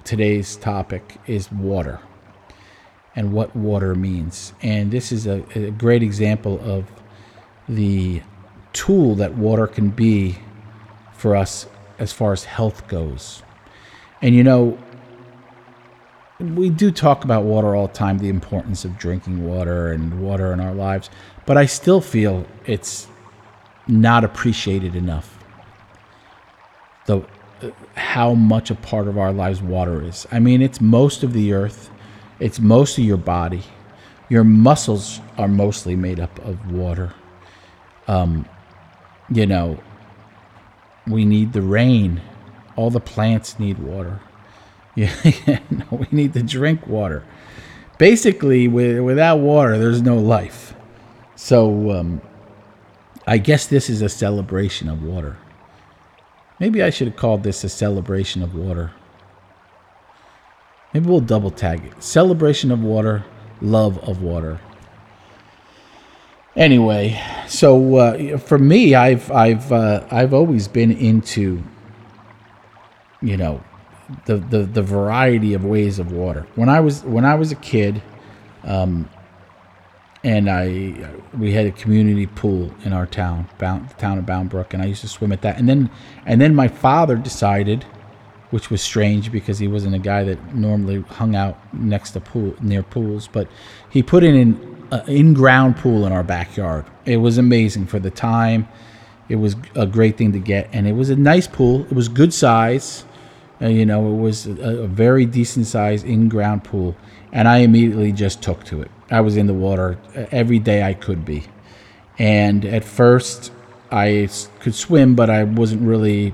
today's 0.03 0.55
topic 0.55 1.17
is 1.25 1.51
water 1.51 1.99
and 3.15 3.33
what 3.33 3.55
water 3.55 3.95
means. 3.95 4.53
And 4.61 4.91
this 4.91 5.11
is 5.11 5.25
a, 5.25 5.43
a 5.55 5.71
great 5.71 6.03
example 6.03 6.59
of 6.63 6.85
the 7.67 8.21
tool 8.73 9.15
that 9.15 9.35
water 9.35 9.67
can 9.67 9.89
be 9.89 10.37
for 11.13 11.35
us 11.35 11.65
as 12.01 12.11
far 12.11 12.33
as 12.33 12.43
health 12.43 12.87
goes. 12.87 13.43
And 14.23 14.33
you 14.33 14.43
know, 14.43 14.77
we 16.39 16.71
do 16.71 16.89
talk 16.91 17.23
about 17.23 17.43
water 17.43 17.75
all 17.75 17.87
the 17.87 17.93
time, 17.93 18.17
the 18.17 18.27
importance 18.27 18.83
of 18.83 18.97
drinking 18.97 19.45
water 19.45 19.91
and 19.91 20.19
water 20.19 20.51
in 20.51 20.59
our 20.59 20.73
lives, 20.73 21.11
but 21.45 21.57
I 21.57 21.67
still 21.67 22.01
feel 22.01 22.47
it's 22.65 23.07
not 23.87 24.23
appreciated 24.23 24.95
enough. 24.95 25.37
The 27.05 27.23
how 27.93 28.33
much 28.33 28.71
a 28.71 28.75
part 28.75 29.07
of 29.07 29.19
our 29.19 29.31
lives 29.31 29.61
water 29.61 30.03
is. 30.03 30.25
I 30.31 30.39
mean, 30.39 30.63
it's 30.63 30.81
most 30.81 31.21
of 31.21 31.33
the 31.33 31.53
earth, 31.53 31.91
it's 32.39 32.59
most 32.59 32.97
of 32.97 33.03
your 33.03 33.17
body. 33.17 33.63
Your 34.29 34.43
muscles 34.43 35.21
are 35.37 35.47
mostly 35.47 35.95
made 35.95 36.19
up 36.19 36.39
of 36.39 36.71
water. 36.71 37.13
Um, 38.07 38.47
you 39.29 39.45
know, 39.45 39.77
we 41.07 41.25
need 41.25 41.53
the 41.53 41.61
rain. 41.61 42.21
All 42.75 42.89
the 42.89 42.99
plants 42.99 43.59
need 43.59 43.79
water. 43.79 44.19
Yeah, 44.93 45.13
we 45.89 46.05
need 46.11 46.33
to 46.33 46.43
drink 46.43 46.85
water. 46.85 47.23
Basically, 47.97 48.67
without 48.67 49.37
water, 49.37 49.77
there's 49.77 50.01
no 50.01 50.17
life. 50.17 50.75
So, 51.37 51.91
um, 51.91 52.21
I 53.25 53.37
guess 53.37 53.67
this 53.67 53.89
is 53.89 54.01
a 54.01 54.09
celebration 54.09 54.89
of 54.89 55.01
water. 55.01 55.37
Maybe 56.59 56.83
I 56.83 56.89
should 56.89 57.07
have 57.07 57.15
called 57.15 57.43
this 57.43 57.63
a 57.63 57.69
celebration 57.69 58.43
of 58.43 58.53
water. 58.53 58.91
Maybe 60.93 61.07
we'll 61.07 61.21
double 61.21 61.51
tag 61.51 61.85
it. 61.85 62.03
Celebration 62.03 62.69
of 62.69 62.83
water, 62.83 63.23
love 63.61 63.97
of 63.99 64.21
water. 64.21 64.59
Anyway, 66.55 67.17
so 67.47 67.95
uh, 67.95 68.37
for 68.37 68.57
me, 68.57 68.93
I've 68.93 69.31
I've 69.31 69.71
uh, 69.71 70.05
I've 70.11 70.33
always 70.33 70.67
been 70.67 70.91
into, 70.91 71.63
you 73.21 73.37
know, 73.37 73.63
the, 74.25 74.35
the 74.37 74.63
the 74.63 74.81
variety 74.81 75.53
of 75.53 75.63
ways 75.63 75.97
of 75.97 76.11
water. 76.11 76.45
When 76.55 76.67
I 76.67 76.81
was 76.81 77.03
when 77.03 77.23
I 77.23 77.35
was 77.35 77.53
a 77.53 77.55
kid, 77.55 78.01
um, 78.65 79.09
and 80.25 80.49
I 80.49 80.93
we 81.37 81.53
had 81.53 81.67
a 81.67 81.71
community 81.71 82.27
pool 82.27 82.73
in 82.83 82.91
our 82.91 83.05
town, 83.05 83.47
Bound, 83.57 83.87
the 83.87 83.93
town 83.93 84.17
of 84.17 84.25
Bound 84.25 84.49
Brook, 84.49 84.73
and 84.73 84.83
I 84.83 84.87
used 84.87 85.01
to 85.01 85.07
swim 85.07 85.31
at 85.31 85.41
that. 85.43 85.57
And 85.57 85.69
then 85.69 85.89
and 86.25 86.41
then 86.41 86.53
my 86.53 86.67
father 86.67 87.15
decided, 87.15 87.85
which 88.49 88.69
was 88.69 88.81
strange 88.81 89.31
because 89.31 89.59
he 89.59 89.69
wasn't 89.69 89.95
a 89.95 89.99
guy 89.99 90.25
that 90.25 90.53
normally 90.53 90.99
hung 91.03 91.33
out 91.33 91.57
next 91.73 92.11
to 92.11 92.19
pool 92.19 92.55
near 92.59 92.83
pools, 92.83 93.29
but 93.29 93.47
he 93.89 94.03
put 94.03 94.25
in 94.25 94.35
an 94.35 94.70
in-ground 95.07 95.77
pool 95.77 96.05
in 96.05 96.11
our 96.11 96.23
backyard. 96.23 96.85
It 97.05 97.17
was 97.17 97.37
amazing 97.37 97.87
for 97.87 97.99
the 97.99 98.11
time. 98.11 98.67
It 99.29 99.35
was 99.37 99.55
a 99.75 99.85
great 99.85 100.17
thing 100.17 100.33
to 100.33 100.39
get, 100.39 100.69
and 100.73 100.87
it 100.87 100.93
was 100.93 101.09
a 101.09 101.15
nice 101.15 101.47
pool. 101.47 101.83
It 101.83 101.93
was 101.93 102.09
good 102.09 102.33
size. 102.33 103.05
Uh, 103.61 103.67
you 103.67 103.85
know, 103.85 104.13
it 104.13 104.17
was 104.17 104.47
a, 104.47 104.83
a 104.83 104.87
very 104.87 105.25
decent 105.25 105.67
size 105.67 106.03
in-ground 106.03 106.63
pool, 106.63 106.95
and 107.31 107.47
I 107.47 107.59
immediately 107.59 108.11
just 108.11 108.41
took 108.41 108.63
to 108.65 108.81
it. 108.81 108.91
I 109.09 109.21
was 109.21 109.37
in 109.37 109.47
the 109.47 109.53
water 109.53 109.97
uh, 110.15 110.25
every 110.31 110.59
day 110.59 110.83
I 110.83 110.93
could 110.93 111.23
be, 111.23 111.43
and 112.17 112.65
at 112.65 112.83
first 112.83 113.51
I 113.91 114.29
could 114.59 114.75
swim, 114.75 115.15
but 115.15 115.29
I 115.29 115.43
wasn't 115.43 115.83
really 115.83 116.33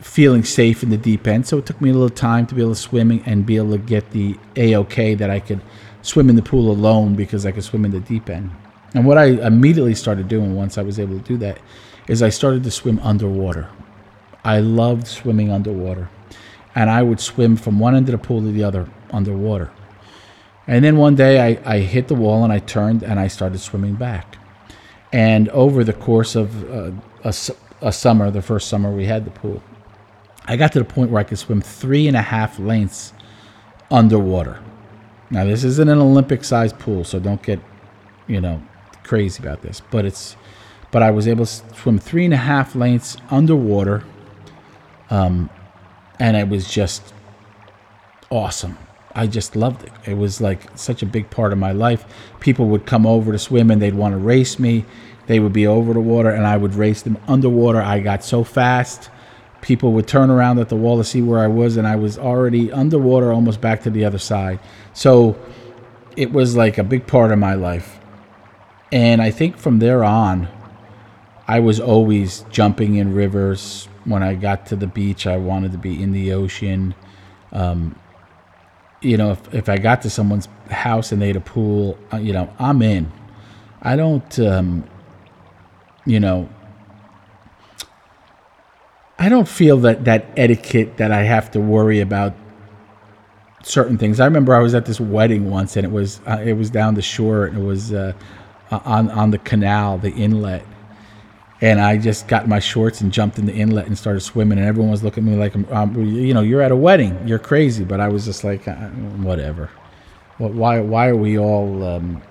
feeling 0.00 0.44
safe 0.44 0.82
in 0.82 0.90
the 0.90 0.96
deep 0.96 1.26
end. 1.26 1.46
So 1.46 1.58
it 1.58 1.66
took 1.66 1.80
me 1.80 1.90
a 1.90 1.92
little 1.92 2.08
time 2.08 2.46
to 2.46 2.54
be 2.54 2.60
able 2.60 2.74
to 2.74 2.80
swim 2.80 3.22
and 3.26 3.44
be 3.44 3.56
able 3.56 3.72
to 3.72 3.78
get 3.78 4.10
the 4.12 4.38
a-okay 4.54 5.14
that 5.14 5.30
I 5.30 5.40
could 5.40 5.60
swim 6.02 6.30
in 6.30 6.36
the 6.36 6.42
pool 6.42 6.70
alone 6.70 7.14
because 7.14 7.44
I 7.44 7.52
could 7.52 7.64
swim 7.64 7.84
in 7.84 7.90
the 7.90 8.00
deep 8.00 8.30
end. 8.30 8.50
And 8.94 9.04
what 9.04 9.18
I 9.18 9.26
immediately 9.46 9.94
started 9.94 10.28
doing 10.28 10.54
once 10.54 10.78
I 10.78 10.82
was 10.82 10.98
able 10.98 11.18
to 11.18 11.24
do 11.24 11.36
that 11.38 11.58
is 12.06 12.22
I 12.22 12.30
started 12.30 12.64
to 12.64 12.70
swim 12.70 12.98
underwater. 13.00 13.68
I 14.44 14.60
loved 14.60 15.06
swimming 15.06 15.50
underwater. 15.50 16.08
And 16.74 16.88
I 16.88 17.02
would 17.02 17.20
swim 17.20 17.56
from 17.56 17.78
one 17.78 17.94
end 17.94 18.08
of 18.08 18.12
the 18.12 18.26
pool 18.26 18.40
to 18.40 18.52
the 18.52 18.64
other 18.64 18.88
underwater. 19.10 19.70
And 20.66 20.84
then 20.84 20.96
one 20.96 21.16
day 21.16 21.40
I, 21.40 21.76
I 21.76 21.78
hit 21.80 22.08
the 22.08 22.14
wall 22.14 22.44
and 22.44 22.52
I 22.52 22.58
turned 22.58 23.02
and 23.02 23.18
I 23.18 23.28
started 23.28 23.58
swimming 23.58 23.94
back. 23.94 24.38
And 25.12 25.48
over 25.50 25.82
the 25.82 25.94
course 25.94 26.36
of 26.36 26.70
uh, 26.70 26.92
a, 27.24 27.34
a 27.80 27.92
summer, 27.92 28.30
the 28.30 28.42
first 28.42 28.68
summer 28.68 28.90
we 28.92 29.06
had 29.06 29.24
the 29.24 29.30
pool, 29.30 29.62
I 30.46 30.56
got 30.56 30.72
to 30.72 30.78
the 30.78 30.84
point 30.84 31.10
where 31.10 31.20
I 31.20 31.24
could 31.24 31.38
swim 31.38 31.60
three 31.60 32.06
and 32.06 32.16
a 32.16 32.22
half 32.22 32.58
lengths 32.58 33.12
underwater. 33.90 34.60
Now, 35.30 35.44
this 35.44 35.64
isn't 35.64 35.88
an 35.88 35.98
Olympic 35.98 36.44
sized 36.44 36.78
pool, 36.78 37.04
so 37.04 37.18
don't 37.18 37.42
get, 37.42 37.60
you 38.26 38.40
know, 38.40 38.62
crazy 39.04 39.42
about 39.42 39.62
this. 39.62 39.82
But 39.90 40.04
it's, 40.04 40.36
but 40.90 41.02
I 41.02 41.10
was 41.10 41.28
able 41.28 41.44
to 41.44 41.74
swim 41.74 41.98
three 41.98 42.24
and 42.24 42.34
a 42.34 42.38
half 42.38 42.74
lengths 42.74 43.16
underwater, 43.30 44.04
um, 45.10 45.50
and 46.18 46.36
it 46.36 46.48
was 46.48 46.70
just 46.70 47.12
awesome. 48.30 48.78
I 49.14 49.26
just 49.26 49.56
loved 49.56 49.84
it. 49.84 49.92
It 50.06 50.14
was 50.14 50.40
like 50.40 50.76
such 50.76 51.02
a 51.02 51.06
big 51.06 51.30
part 51.30 51.52
of 51.52 51.58
my 51.58 51.72
life. 51.72 52.04
People 52.40 52.68
would 52.68 52.86
come 52.86 53.06
over 53.06 53.32
to 53.32 53.38
swim 53.38 53.70
and 53.70 53.82
they'd 53.82 53.94
want 53.94 54.12
to 54.12 54.18
race 54.18 54.58
me. 54.58 54.84
They 55.26 55.40
would 55.40 55.52
be 55.52 55.66
over 55.66 55.92
the 55.92 56.00
water 56.00 56.30
and 56.30 56.46
I 56.46 56.56
would 56.56 56.74
race 56.74 57.02
them 57.02 57.18
underwater. 57.26 57.80
I 57.80 58.00
got 58.00 58.22
so 58.22 58.44
fast 58.44 59.10
people 59.60 59.92
would 59.92 60.06
turn 60.06 60.30
around 60.30 60.58
at 60.58 60.68
the 60.68 60.76
wall 60.76 60.98
to 60.98 61.04
see 61.04 61.22
where 61.22 61.40
I 61.40 61.48
was, 61.48 61.76
and 61.76 61.86
I 61.86 61.96
was 61.96 62.18
already 62.18 62.70
underwater, 62.72 63.32
almost 63.32 63.60
back 63.60 63.82
to 63.82 63.90
the 63.90 64.04
other 64.04 64.18
side. 64.18 64.60
So 64.92 65.36
it 66.16 66.32
was 66.32 66.56
like 66.56 66.78
a 66.78 66.84
big 66.84 67.06
part 67.06 67.32
of 67.32 67.38
my 67.38 67.54
life. 67.54 67.98
And 68.90 69.20
I 69.20 69.30
think 69.30 69.56
from 69.56 69.78
there 69.78 70.02
on, 70.02 70.48
I 71.46 71.60
was 71.60 71.80
always 71.80 72.44
jumping 72.50 72.96
in 72.96 73.14
rivers. 73.14 73.88
When 74.04 74.22
I 74.22 74.34
got 74.34 74.66
to 74.66 74.76
the 74.76 74.86
beach, 74.86 75.26
I 75.26 75.36
wanted 75.36 75.72
to 75.72 75.78
be 75.78 76.02
in 76.02 76.12
the 76.12 76.32
ocean. 76.32 76.94
Um, 77.52 77.98
you 79.00 79.16
know, 79.16 79.32
if, 79.32 79.54
if 79.54 79.68
I 79.68 79.78
got 79.78 80.02
to 80.02 80.10
someone's 80.10 80.48
house 80.70 81.12
and 81.12 81.20
they 81.22 81.28
had 81.28 81.36
a 81.36 81.40
pool, 81.40 81.98
uh, 82.12 82.16
you 82.16 82.32
know, 82.32 82.52
I'm 82.58 82.82
in. 82.82 83.12
I 83.82 83.96
don't, 83.96 84.38
um, 84.40 84.84
you 86.04 86.20
know, 86.20 86.48
I 89.18 89.28
don't 89.28 89.48
feel 89.48 89.78
that 89.78 90.04
that 90.04 90.26
etiquette 90.36 90.96
that 90.98 91.10
I 91.12 91.22
have 91.22 91.50
to 91.52 91.60
worry 91.60 92.00
about 92.00 92.34
certain 93.64 93.98
things. 93.98 94.20
I 94.20 94.24
remember 94.24 94.54
I 94.54 94.60
was 94.60 94.74
at 94.74 94.86
this 94.86 95.00
wedding 95.00 95.50
once, 95.50 95.76
and 95.76 95.84
it 95.84 95.90
was 95.90 96.20
uh, 96.26 96.40
it 96.44 96.52
was 96.54 96.70
down 96.70 96.94
the 96.94 97.02
shore, 97.02 97.46
and 97.46 97.58
it 97.58 97.62
was 97.64 97.92
uh, 97.92 98.12
on 98.70 99.10
on 99.10 99.30
the 99.30 99.38
canal, 99.38 99.98
the 99.98 100.12
inlet, 100.12 100.64
and 101.60 101.80
I 101.80 101.96
just 101.98 102.28
got 102.28 102.48
my 102.48 102.60
shorts 102.60 103.00
and 103.00 103.12
jumped 103.12 103.38
in 103.38 103.46
the 103.46 103.54
inlet 103.54 103.86
and 103.86 103.98
started 103.98 104.20
swimming, 104.20 104.58
and 104.58 104.66
everyone 104.66 104.92
was 104.92 105.02
looking 105.02 105.26
at 105.26 105.30
me 105.32 105.36
like, 105.36 105.54
um, 105.72 106.00
you 106.04 106.32
know, 106.32 106.42
you're 106.42 106.62
at 106.62 106.70
a 106.70 106.76
wedding, 106.76 107.26
you're 107.26 107.40
crazy, 107.40 107.84
but 107.84 108.00
I 108.00 108.08
was 108.08 108.24
just 108.24 108.44
like, 108.44 108.68
uh, 108.68 108.88
whatever. 109.18 109.70
Why 110.38 110.78
why 110.78 111.08
are 111.08 111.16
we 111.16 111.38
all? 111.38 111.82
Um, 111.82 112.22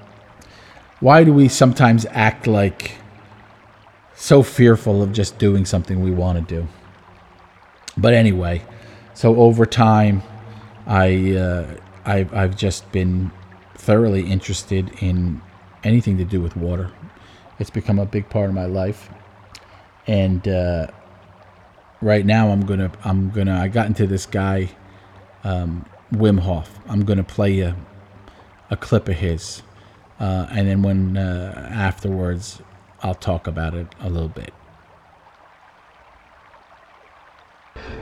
why 1.02 1.24
do 1.26 1.34
we 1.34 1.50
sometimes 1.50 2.06
act 2.12 2.48
like 2.48 2.94
so 4.18 4.44
fearful 4.44 5.04
of 5.04 5.14
just 5.14 5.40
doing 5.40 5.66
something 5.66 6.02
we 6.02 6.12
want 6.12 6.40
to 6.50 6.56
do? 6.56 6.68
But 7.98 8.14
anyway, 8.14 8.64
so 9.16 9.38
over 9.38 9.66
time, 9.66 10.24
I 10.88 11.36
uh, 11.36 11.78
I've, 12.06 12.34
I've 12.34 12.58
just 12.58 12.92
been 12.92 13.32
thoroughly 13.76 14.30
interested 14.30 14.92
in 15.02 15.42
anything 15.84 16.18
to 16.20 16.26
do 16.26 16.42
with 16.42 16.58
water. 16.58 16.92
It's 17.60 17.72
become 17.72 18.00
a 18.00 18.06
big 18.08 18.30
part 18.30 18.50
of 18.50 18.56
my 18.56 18.66
life, 18.68 19.10
and 20.08 20.48
uh, 20.48 20.88
right 22.02 22.26
now 22.26 22.50
I'm 22.52 22.66
gonna 22.66 22.92
I'm 23.06 23.32
gonna 23.32 23.60
I 23.60 23.70
got 23.70 23.88
into 23.88 24.08
this 24.08 24.26
guy 24.28 24.70
um, 25.44 25.86
Wim 26.14 26.40
Hof. 26.42 26.80
I'm 26.88 27.06
gonna 27.06 27.24
play 27.24 27.62
a 27.62 27.78
a 28.72 28.78
clip 28.78 29.10
of 29.10 29.18
his. 29.18 29.64
uh, 30.20 30.48
and 30.52 30.68
then 30.68 30.84
when 30.84 31.18
uh, 31.18 31.70
afterwards, 31.74 32.62
I'll 33.04 33.16
talk 33.16 33.48
about 33.48 33.74
it 33.74 33.88
a 34.02 34.10
little 34.10 34.30
bit. 34.30 34.54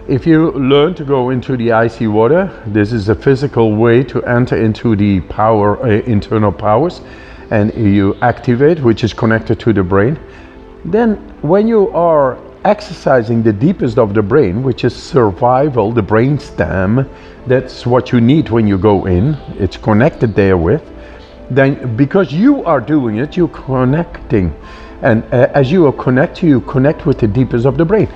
If 0.07 0.25
you 0.27 0.51
learn 0.51 0.93
to 0.95 1.03
go 1.03 1.31
into 1.31 1.57
the 1.57 1.71
icy 1.71 2.07
water, 2.07 2.49
this 2.67 2.93
is 2.93 3.09
a 3.09 3.15
physical 3.15 3.75
way 3.75 4.03
to 4.03 4.23
enter 4.23 4.55
into 4.55 4.95
the 4.95 5.21
power, 5.21 5.83
uh, 5.83 6.01
internal 6.05 6.51
powers, 6.51 7.01
and 7.51 7.73
you 7.73 8.15
activate, 8.21 8.79
which 8.79 9.03
is 9.03 9.13
connected 9.13 9.59
to 9.61 9.73
the 9.73 9.83
brain. 9.83 10.19
Then, 10.85 11.15
when 11.41 11.67
you 11.67 11.89
are 11.89 12.37
exercising 12.63 13.43
the 13.43 13.51
deepest 13.51 13.97
of 13.97 14.13
the 14.13 14.21
brain, 14.21 14.63
which 14.63 14.83
is 14.83 14.95
survival, 14.95 15.91
the 15.91 16.01
brain 16.01 16.39
stem, 16.39 17.09
that's 17.47 17.85
what 17.85 18.11
you 18.11 18.21
need 18.21 18.49
when 18.49 18.67
you 18.67 18.77
go 18.77 19.05
in, 19.05 19.33
it's 19.59 19.77
connected 19.77 20.35
there 20.35 20.57
with. 20.57 20.83
Then, 21.49 21.95
because 21.95 22.31
you 22.31 22.63
are 22.63 22.81
doing 22.81 23.17
it, 23.17 23.35
you're 23.35 23.47
connecting. 23.47 24.55
And 25.01 25.23
uh, 25.25 25.49
as 25.53 25.71
you 25.71 25.85
are 25.87 25.93
connected, 25.93 26.47
you 26.47 26.61
connect 26.61 27.05
with 27.05 27.19
the 27.19 27.27
deepest 27.27 27.65
of 27.65 27.77
the 27.77 27.85
brain 27.85 28.09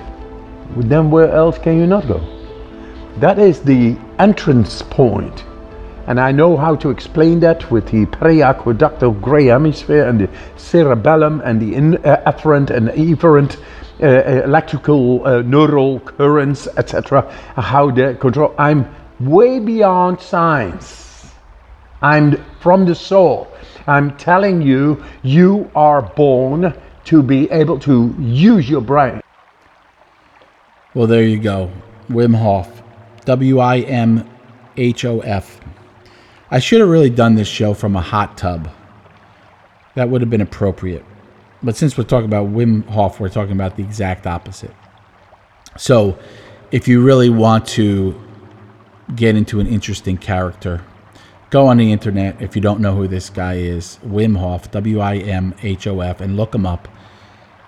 then 0.76 1.10
where 1.10 1.32
else 1.32 1.58
can 1.58 1.78
you 1.78 1.88
not 1.88 2.08
go? 2.08 2.22
That 3.18 3.40
is 3.40 3.62
the 3.62 3.98
entrance 4.18 4.82
point. 4.82 5.44
And 6.08 6.20
I 6.20 6.32
know 6.32 6.58
how 6.58 6.76
to 6.78 6.90
explain 6.90 7.40
that 7.42 7.70
with 7.70 7.88
the 7.92 8.06
periaqueductal 8.06 9.22
gray 9.22 9.46
hemisphere 9.46 10.08
and 10.08 10.22
the 10.22 10.30
cerebellum 10.56 11.42
and 11.44 11.62
the 11.62 11.76
in, 11.76 11.98
uh, 11.98 12.24
afferent 12.26 12.72
and 12.72 12.90
efferent 12.90 13.58
uh, 14.02 14.06
uh, 14.06 14.44
electrical 14.44 15.26
uh, 15.28 15.42
neural 15.42 16.00
currents, 16.00 16.68
etc. 16.78 17.30
How 17.56 17.92
they 17.92 18.16
control. 18.16 18.56
I'm 18.58 18.88
way 19.20 19.60
beyond 19.60 20.22
science. 20.22 21.32
I'm 22.02 22.44
from 22.60 22.86
the 22.86 22.96
soul. 22.96 23.48
I'm 23.90 24.16
telling 24.18 24.62
you, 24.62 25.04
you 25.24 25.72
are 25.74 26.04
born 26.04 26.76
to 27.06 27.24
be 27.24 27.50
able 27.50 27.80
to 27.80 28.16
use 28.20 28.70
your 28.70 28.82
brain. 28.82 29.20
Well, 30.94 31.08
there 31.08 31.24
you 31.24 31.40
go. 31.40 31.72
Wim 32.08 32.36
Hof. 32.36 32.84
W 33.26 33.58
I 33.58 33.80
M 33.80 34.30
H 34.78 35.06
O 35.06 35.22
F. 35.22 35.60
I 36.52 36.60
should 36.60 36.82
have 36.82 36.90
really 36.90 37.10
done 37.10 37.34
this 37.34 37.48
show 37.48 37.74
from 37.74 37.96
a 37.96 38.02
hot 38.02 38.38
tub. 38.38 38.70
That 39.96 40.10
would 40.10 40.22
have 40.22 40.30
been 40.30 40.42
appropriate. 40.42 41.04
But 41.64 41.76
since 41.76 41.98
we're 41.98 42.04
talking 42.04 42.28
about 42.28 42.50
Wim 42.50 42.86
Hof, 42.90 43.20
we're 43.20 43.30
talking 43.30 43.54
about 43.54 43.76
the 43.76 43.84
exact 43.84 44.28
opposite. 44.28 44.76
So, 45.78 46.20
if 46.72 46.88
you 46.88 47.04
really 47.04 47.32
want 47.32 47.68
to 47.70 48.14
get 49.16 49.36
into 49.36 49.60
an 49.60 49.66
interesting 49.66 50.18
character, 50.18 50.84
go 51.50 51.68
on 51.68 51.78
the 51.78 51.92
internet 51.92 52.42
if 52.42 52.56
you 52.56 52.62
don't 52.62 52.80
know 52.80 52.96
who 52.96 53.08
this 53.08 53.30
guy 53.30 53.56
is, 53.56 54.00
Wim 54.06 54.38
Hof, 54.38 54.72
W 54.72 55.00
I 55.00 55.18
M 55.18 55.56
H 55.62 55.88
O 55.88 56.02
F, 56.02 56.22
and 56.22 56.38
look 56.38 56.54
him 56.54 56.66
up. 56.66 56.88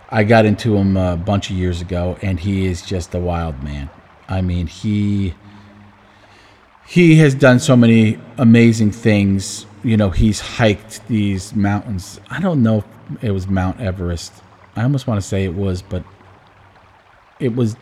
I 0.09 0.23
got 0.23 0.45
into 0.45 0.75
him 0.75 0.97
a 0.97 1.15
bunch 1.15 1.49
of 1.49 1.55
years 1.55 1.81
ago, 1.81 2.17
and 2.21 2.39
he 2.39 2.65
is 2.65 2.81
just 2.81 3.15
a 3.15 3.19
wild 3.19 3.63
man. 3.63 3.89
I 4.27 4.41
mean, 4.41 4.67
he 4.67 5.33
he 6.85 7.15
has 7.17 7.33
done 7.33 7.59
so 7.59 7.75
many 7.75 8.19
amazing 8.37 8.91
things. 8.91 9.65
You 9.83 9.97
know, 9.97 10.09
he's 10.09 10.39
hiked 10.39 11.07
these 11.07 11.55
mountains. 11.55 12.19
I 12.29 12.39
don't 12.39 12.61
know 12.61 12.79
if 12.79 13.23
it 13.23 13.31
was 13.31 13.47
Mount 13.47 13.79
Everest. 13.79 14.33
I 14.75 14.83
almost 14.83 15.07
want 15.07 15.19
to 15.21 15.27
say 15.27 15.43
it 15.43 15.55
was, 15.55 15.81
but 15.81 16.03
it 17.39 17.55
was. 17.55 17.75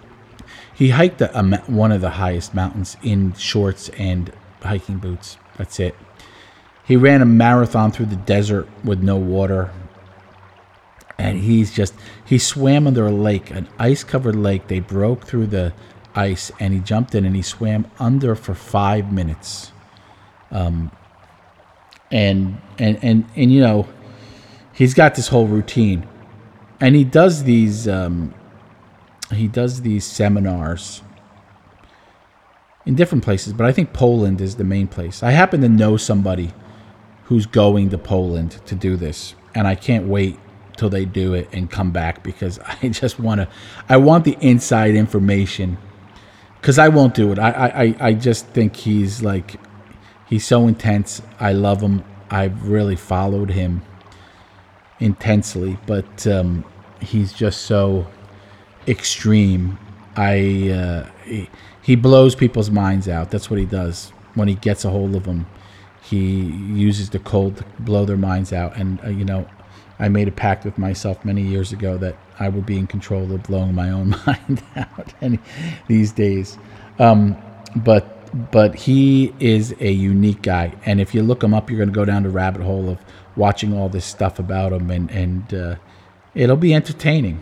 He 0.73 0.89
hiked 0.89 1.19
a, 1.21 1.37
a, 1.37 1.43
one 1.67 1.91
of 1.91 1.99
the 2.01 2.11
highest 2.11 2.53
mountains 2.53 2.95
in 3.03 3.33
shorts 3.33 3.89
and 3.89 4.31
hiking 4.61 4.97
boots. 4.97 5.37
That's 5.59 5.79
it. 5.79 5.95
He 6.83 6.95
ran 6.95 7.21
a 7.21 7.25
marathon 7.25 7.91
through 7.91 8.07
the 8.07 8.15
desert 8.15 8.67
with 8.83 9.03
no 9.03 9.17
water 9.17 9.69
and 11.19 11.37
he's 11.37 11.71
just 11.71 11.93
he 12.25 12.37
swam 12.37 12.87
under 12.87 13.05
a 13.05 13.11
lake, 13.11 13.51
an 13.51 13.67
ice-covered 13.77 14.35
lake. 14.35 14.67
They 14.67 14.79
broke 14.79 15.27
through 15.27 15.47
the 15.47 15.73
ice, 16.15 16.51
and 16.59 16.73
he 16.73 16.79
jumped 16.79 17.13
in 17.13 17.25
and 17.25 17.35
he 17.35 17.41
swam 17.41 17.91
under 17.99 18.35
for 18.35 18.55
five 18.55 19.11
minutes. 19.11 19.71
Um, 20.49 20.91
and 22.09 22.59
and 22.79 22.97
and 23.03 23.25
and 23.35 23.51
you 23.51 23.59
know, 23.59 23.87
he's 24.73 24.93
got 24.93 25.15
this 25.15 25.27
whole 25.27 25.45
routine, 25.45 26.07
and 26.79 26.95
he 26.95 27.03
does 27.03 27.43
these 27.43 27.87
um, 27.87 28.33
he 29.33 29.49
does 29.49 29.81
these 29.81 30.05
seminars 30.05 31.01
in 32.85 32.95
different 32.95 33.23
places, 33.23 33.53
but 33.53 33.65
I 33.65 33.71
think 33.71 33.93
Poland 33.93 34.41
is 34.41 34.55
the 34.55 34.63
main 34.63 34.87
place. 34.87 35.21
I 35.21 35.31
happen 35.31 35.61
to 35.61 35.69
know 35.69 35.97
somebody 35.97 36.53
who's 37.25 37.45
going 37.45 37.89
to 37.89 37.97
Poland 37.97 38.59
to 38.65 38.75
do 38.75 38.95
this, 38.95 39.35
and 39.53 39.67
I 39.67 39.75
can't 39.75 40.07
wait 40.07 40.39
till 40.77 40.89
they 40.89 41.05
do 41.05 41.33
it 41.33 41.49
and 41.51 41.69
come 41.69 41.91
back 41.91 42.23
because 42.23 42.57
I 42.81 42.89
just 42.89 43.19
want 43.19 43.41
to. 43.41 43.47
I 43.87 43.97
want 43.97 44.25
the 44.25 44.37
inside 44.39 44.95
information 44.95 45.77
because 46.59 46.79
I 46.79 46.87
won't 46.89 47.13
do 47.13 47.31
it. 47.31 47.39
I, 47.39 47.51
I 47.51 48.07
I 48.07 48.13
just 48.13 48.47
think 48.47 48.75
he's 48.75 49.21
like 49.21 49.59
he's 50.27 50.45
so 50.45 50.67
intense. 50.67 51.21
I 51.39 51.53
love 51.53 51.81
him. 51.81 52.03
I've 52.31 52.67
really 52.67 52.95
followed 52.95 53.51
him 53.51 53.81
intensely, 54.99 55.77
but 55.85 56.27
um, 56.27 56.63
he's 57.01 57.33
just 57.33 57.63
so 57.63 58.07
extreme. 58.87 59.77
I 60.15 60.69
uh, 60.69 61.09
he, 61.25 61.49
he 61.89 61.95
blows 61.95 62.35
people's 62.35 62.69
minds 62.69 63.09
out. 63.09 63.31
That's 63.31 63.49
what 63.49 63.57
he 63.57 63.65
does 63.65 64.11
when 64.35 64.47
he 64.47 64.53
gets 64.53 64.85
a 64.85 64.91
hold 64.91 65.15
of 65.15 65.23
them. 65.23 65.47
He 66.03 66.19
uses 66.19 67.09
the 67.09 67.17
cold 67.17 67.57
to 67.57 67.65
blow 67.79 68.05
their 68.05 68.15
minds 68.15 68.53
out, 68.53 68.77
and 68.77 69.03
uh, 69.03 69.09
you 69.09 69.25
know 69.25 69.47
I 69.97 70.07
made 70.07 70.27
a 70.27 70.31
pact 70.31 70.65
with 70.65 70.77
myself 70.77 71.25
many 71.25 71.41
years 71.41 71.73
ago 71.73 71.97
that 71.97 72.15
I 72.39 72.47
would 72.47 72.67
be 72.67 72.77
in 72.77 72.85
control 72.85 73.33
of 73.33 73.41
blowing 73.41 73.73
my 73.73 73.89
own 73.89 74.09
mind 74.27 74.61
out 74.75 75.15
any, 75.19 75.39
these 75.87 76.11
days. 76.11 76.59
Um, 76.99 77.35
but 77.75 78.51
but 78.51 78.75
he 78.75 79.33
is 79.39 79.73
a 79.79 79.91
unique 79.91 80.43
guy, 80.43 80.75
and 80.85 81.01
if 81.01 81.15
you 81.15 81.23
look 81.23 81.41
him 81.41 81.55
up, 81.55 81.71
you're 81.71 81.79
going 81.79 81.89
to 81.89 81.95
go 81.95 82.05
down 82.05 82.21
the 82.21 82.29
rabbit 82.29 82.61
hole 82.61 82.87
of 82.87 82.99
watching 83.35 83.75
all 83.75 83.89
this 83.89 84.05
stuff 84.05 84.37
about 84.37 84.73
him, 84.73 84.91
and 84.91 85.09
and 85.09 85.53
uh, 85.55 85.75
it'll 86.35 86.55
be 86.55 86.75
entertaining. 86.75 87.41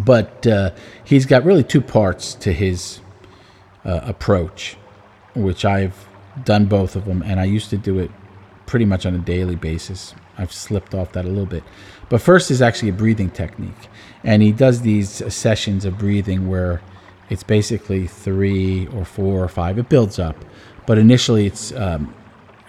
But 0.00 0.46
uh, 0.46 0.70
he's 1.04 1.26
got 1.26 1.44
really 1.44 1.62
two 1.62 1.82
parts 1.82 2.32
to 2.36 2.54
his 2.54 3.00
uh, 3.88 4.00
approach, 4.04 4.76
which 5.34 5.64
I've 5.64 6.06
done 6.44 6.66
both 6.66 6.94
of 6.94 7.06
them, 7.06 7.22
and 7.22 7.40
I 7.40 7.44
used 7.44 7.70
to 7.70 7.78
do 7.78 7.98
it 7.98 8.10
pretty 8.66 8.84
much 8.84 9.06
on 9.06 9.14
a 9.14 9.18
daily 9.18 9.56
basis. 9.56 10.14
I've 10.36 10.52
slipped 10.52 10.94
off 10.94 11.12
that 11.12 11.24
a 11.24 11.28
little 11.28 11.46
bit. 11.46 11.64
But 12.10 12.20
first 12.20 12.50
is 12.50 12.60
actually 12.60 12.90
a 12.90 12.92
breathing 12.92 13.30
technique. 13.30 13.88
And 14.22 14.42
he 14.42 14.52
does 14.52 14.82
these 14.82 15.10
sessions 15.34 15.84
of 15.86 15.98
breathing 15.98 16.48
where 16.48 16.82
it's 17.30 17.42
basically 17.42 18.06
three 18.06 18.86
or 18.88 19.04
four 19.04 19.42
or 19.42 19.48
five. 19.48 19.78
It 19.78 19.88
builds 19.88 20.18
up. 20.18 20.36
But 20.86 20.98
initially, 20.98 21.46
it's 21.46 21.72
um, 21.72 22.14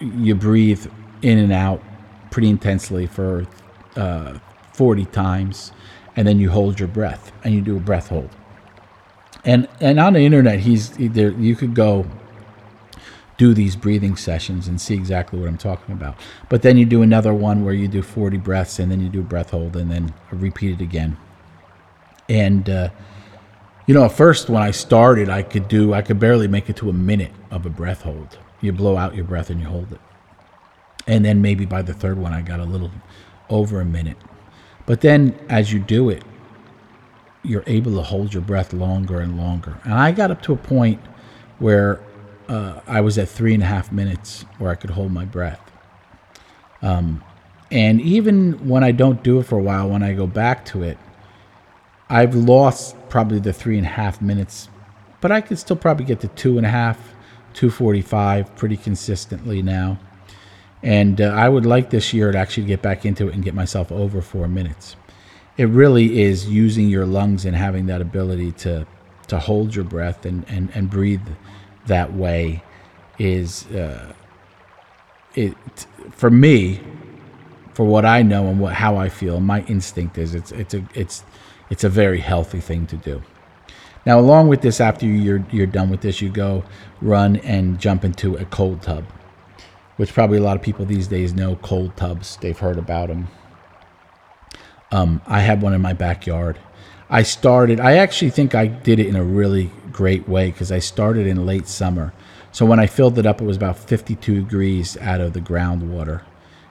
you 0.00 0.34
breathe 0.34 0.86
in 1.22 1.38
and 1.38 1.52
out 1.52 1.82
pretty 2.30 2.48
intensely 2.48 3.06
for 3.06 3.46
uh, 3.94 4.38
40 4.72 5.04
times. 5.06 5.72
And 6.16 6.26
then 6.26 6.40
you 6.40 6.50
hold 6.50 6.80
your 6.80 6.88
breath 6.88 7.30
and 7.44 7.54
you 7.54 7.60
do 7.60 7.76
a 7.76 7.80
breath 7.80 8.08
hold. 8.08 8.30
And, 9.44 9.68
and 9.80 9.98
on 9.98 10.12
the 10.14 10.20
internet, 10.20 10.60
he's 10.60 10.90
there. 10.90 11.30
You 11.30 11.56
could 11.56 11.74
go 11.74 12.06
do 13.40 13.54
these 13.54 13.74
breathing 13.74 14.16
sessions 14.16 14.68
and 14.68 14.78
see 14.78 14.94
exactly 14.94 15.38
what 15.38 15.48
I'm 15.48 15.56
talking 15.56 15.94
about. 15.94 16.18
But 16.50 16.60
then 16.60 16.76
you 16.76 16.84
do 16.84 17.00
another 17.00 17.32
one 17.32 17.64
where 17.64 17.72
you 17.72 17.88
do 17.88 18.02
40 18.02 18.36
breaths 18.36 18.78
and 18.78 18.92
then 18.92 19.00
you 19.00 19.08
do 19.08 19.20
a 19.20 19.22
breath 19.22 19.50
hold 19.50 19.76
and 19.76 19.90
then 19.90 20.12
repeat 20.30 20.78
it 20.78 20.82
again. 20.82 21.16
And, 22.28 22.68
uh, 22.68 22.90
you 23.86 23.94
know, 23.94 24.04
at 24.04 24.12
first 24.12 24.50
when 24.50 24.62
I 24.62 24.72
started, 24.72 25.30
I 25.30 25.42
could 25.42 25.68
do, 25.68 25.94
I 25.94 26.02
could 26.02 26.20
barely 26.20 26.48
make 26.48 26.68
it 26.68 26.76
to 26.76 26.90
a 26.90 26.92
minute 26.92 27.32
of 27.50 27.64
a 27.64 27.70
breath 27.70 28.02
hold. 28.02 28.38
You 28.60 28.72
blow 28.72 28.98
out 28.98 29.14
your 29.14 29.24
breath 29.24 29.48
and 29.48 29.58
you 29.58 29.66
hold 29.66 29.92
it. 29.92 30.00
And 31.06 31.24
then 31.24 31.40
maybe 31.40 31.64
by 31.64 31.80
the 31.80 31.94
third 31.94 32.18
one, 32.18 32.34
I 32.34 32.42
got 32.42 32.60
a 32.60 32.64
little 32.64 32.90
over 33.48 33.80
a 33.80 33.86
minute. 33.86 34.18
But 34.84 35.00
then 35.00 35.38
as 35.48 35.72
you 35.72 35.78
do 35.78 36.10
it, 36.10 36.22
you're 37.42 37.64
able 37.66 37.94
to 37.94 38.02
hold 38.02 38.34
your 38.34 38.42
breath 38.42 38.72
longer 38.72 39.20
and 39.20 39.36
longer. 39.36 39.78
And 39.84 39.94
I 39.94 40.12
got 40.12 40.30
up 40.30 40.42
to 40.42 40.52
a 40.52 40.56
point 40.56 41.00
where 41.58 42.00
uh, 42.48 42.80
I 42.86 43.00
was 43.00 43.16
at 43.18 43.28
three 43.28 43.54
and 43.54 43.62
a 43.62 43.66
half 43.66 43.92
minutes 43.92 44.44
where 44.58 44.70
I 44.70 44.74
could 44.74 44.90
hold 44.90 45.12
my 45.12 45.24
breath. 45.24 45.60
Um, 46.82 47.22
and 47.70 48.00
even 48.00 48.68
when 48.68 48.82
I 48.82 48.92
don't 48.92 49.22
do 49.22 49.38
it 49.38 49.44
for 49.44 49.58
a 49.58 49.62
while, 49.62 49.88
when 49.88 50.02
I 50.02 50.12
go 50.12 50.26
back 50.26 50.64
to 50.66 50.82
it, 50.82 50.98
I've 52.08 52.34
lost 52.34 52.96
probably 53.08 53.38
the 53.38 53.52
three 53.52 53.78
and 53.78 53.86
a 53.86 53.90
half 53.90 54.20
minutes, 54.20 54.68
but 55.20 55.30
I 55.30 55.40
could 55.40 55.58
still 55.58 55.76
probably 55.76 56.04
get 56.04 56.20
to 56.20 56.28
two 56.28 56.56
and 56.56 56.66
a 56.66 56.70
half, 56.70 56.98
245 57.54 58.56
pretty 58.56 58.76
consistently 58.76 59.62
now. 59.62 59.98
And 60.82 61.20
uh, 61.20 61.26
I 61.26 61.48
would 61.48 61.66
like 61.66 61.90
this 61.90 62.12
year 62.12 62.32
to 62.32 62.38
actually 62.38 62.66
get 62.66 62.82
back 62.82 63.04
into 63.04 63.28
it 63.28 63.34
and 63.34 63.44
get 63.44 63.54
myself 63.54 63.92
over 63.92 64.20
four 64.20 64.48
minutes. 64.48 64.96
It 65.60 65.66
really 65.66 66.22
is 66.22 66.48
using 66.48 66.88
your 66.88 67.04
lungs 67.04 67.44
and 67.44 67.54
having 67.54 67.84
that 67.84 68.00
ability 68.00 68.52
to, 68.52 68.86
to 69.26 69.38
hold 69.38 69.74
your 69.74 69.84
breath 69.84 70.24
and, 70.24 70.46
and, 70.48 70.70
and 70.74 70.88
breathe 70.88 71.20
that 71.84 72.14
way 72.14 72.62
is 73.18 73.66
uh, 73.66 74.14
it 75.34 75.54
for 76.12 76.30
me 76.30 76.80
for 77.74 77.84
what 77.84 78.06
I 78.06 78.22
know 78.22 78.46
and 78.46 78.58
what 78.58 78.72
how 78.72 78.96
I 78.96 79.10
feel, 79.10 79.38
my 79.38 79.62
instinct 79.66 80.16
is 80.16 80.34
it's 80.34 80.50
it's 80.50 80.72
a 80.72 80.82
it's 80.94 81.24
it's 81.68 81.84
a 81.84 81.90
very 81.90 82.20
healthy 82.20 82.60
thing 82.60 82.86
to 82.86 82.96
do. 82.96 83.22
Now, 84.06 84.18
along 84.18 84.48
with 84.48 84.62
this, 84.62 84.80
after 84.80 85.04
you're 85.04 85.44
you're 85.52 85.66
done 85.66 85.90
with 85.90 86.00
this, 86.00 86.22
you 86.22 86.30
go 86.30 86.64
run 87.02 87.36
and 87.36 87.78
jump 87.78 88.02
into 88.02 88.34
a 88.34 88.46
cold 88.46 88.80
tub, 88.80 89.04
which 89.98 90.14
probably 90.14 90.38
a 90.38 90.42
lot 90.42 90.56
of 90.56 90.62
people 90.62 90.86
these 90.86 91.06
days 91.06 91.34
know 91.34 91.56
cold 91.56 91.98
tubs. 91.98 92.38
They've 92.38 92.58
heard 92.58 92.78
about 92.78 93.08
them. 93.08 93.28
Um, 94.90 95.20
I 95.26 95.40
had 95.40 95.62
one 95.62 95.72
in 95.72 95.80
my 95.80 95.92
backyard. 95.92 96.58
I 97.08 97.22
started. 97.22 97.80
I 97.80 97.96
actually 97.96 98.30
think 98.30 98.54
I 98.54 98.66
did 98.66 98.98
it 98.98 99.06
in 99.06 99.16
a 99.16 99.24
really 99.24 99.70
great 99.92 100.28
way 100.28 100.50
because 100.50 100.70
I 100.72 100.78
started 100.78 101.26
in 101.26 101.44
late 101.44 101.66
summer. 101.66 102.12
So 102.52 102.66
when 102.66 102.80
I 102.80 102.86
filled 102.86 103.18
it 103.18 103.26
up, 103.26 103.40
it 103.40 103.44
was 103.44 103.56
about 103.56 103.78
52 103.78 104.42
degrees 104.42 104.96
out 104.98 105.20
of 105.20 105.32
the 105.32 105.40
groundwater, 105.40 106.22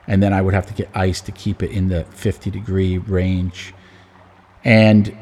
and 0.08 0.22
then 0.22 0.34
I 0.34 0.42
would 0.42 0.54
have 0.54 0.66
to 0.68 0.74
get 0.74 0.90
ice 0.94 1.22
to 1.22 1.32
keep 1.32 1.64
it 1.64 1.72
in 1.72 1.88
the 1.88 2.04
50 2.06 2.52
degree 2.52 2.98
range. 2.98 3.74
And 4.64 5.16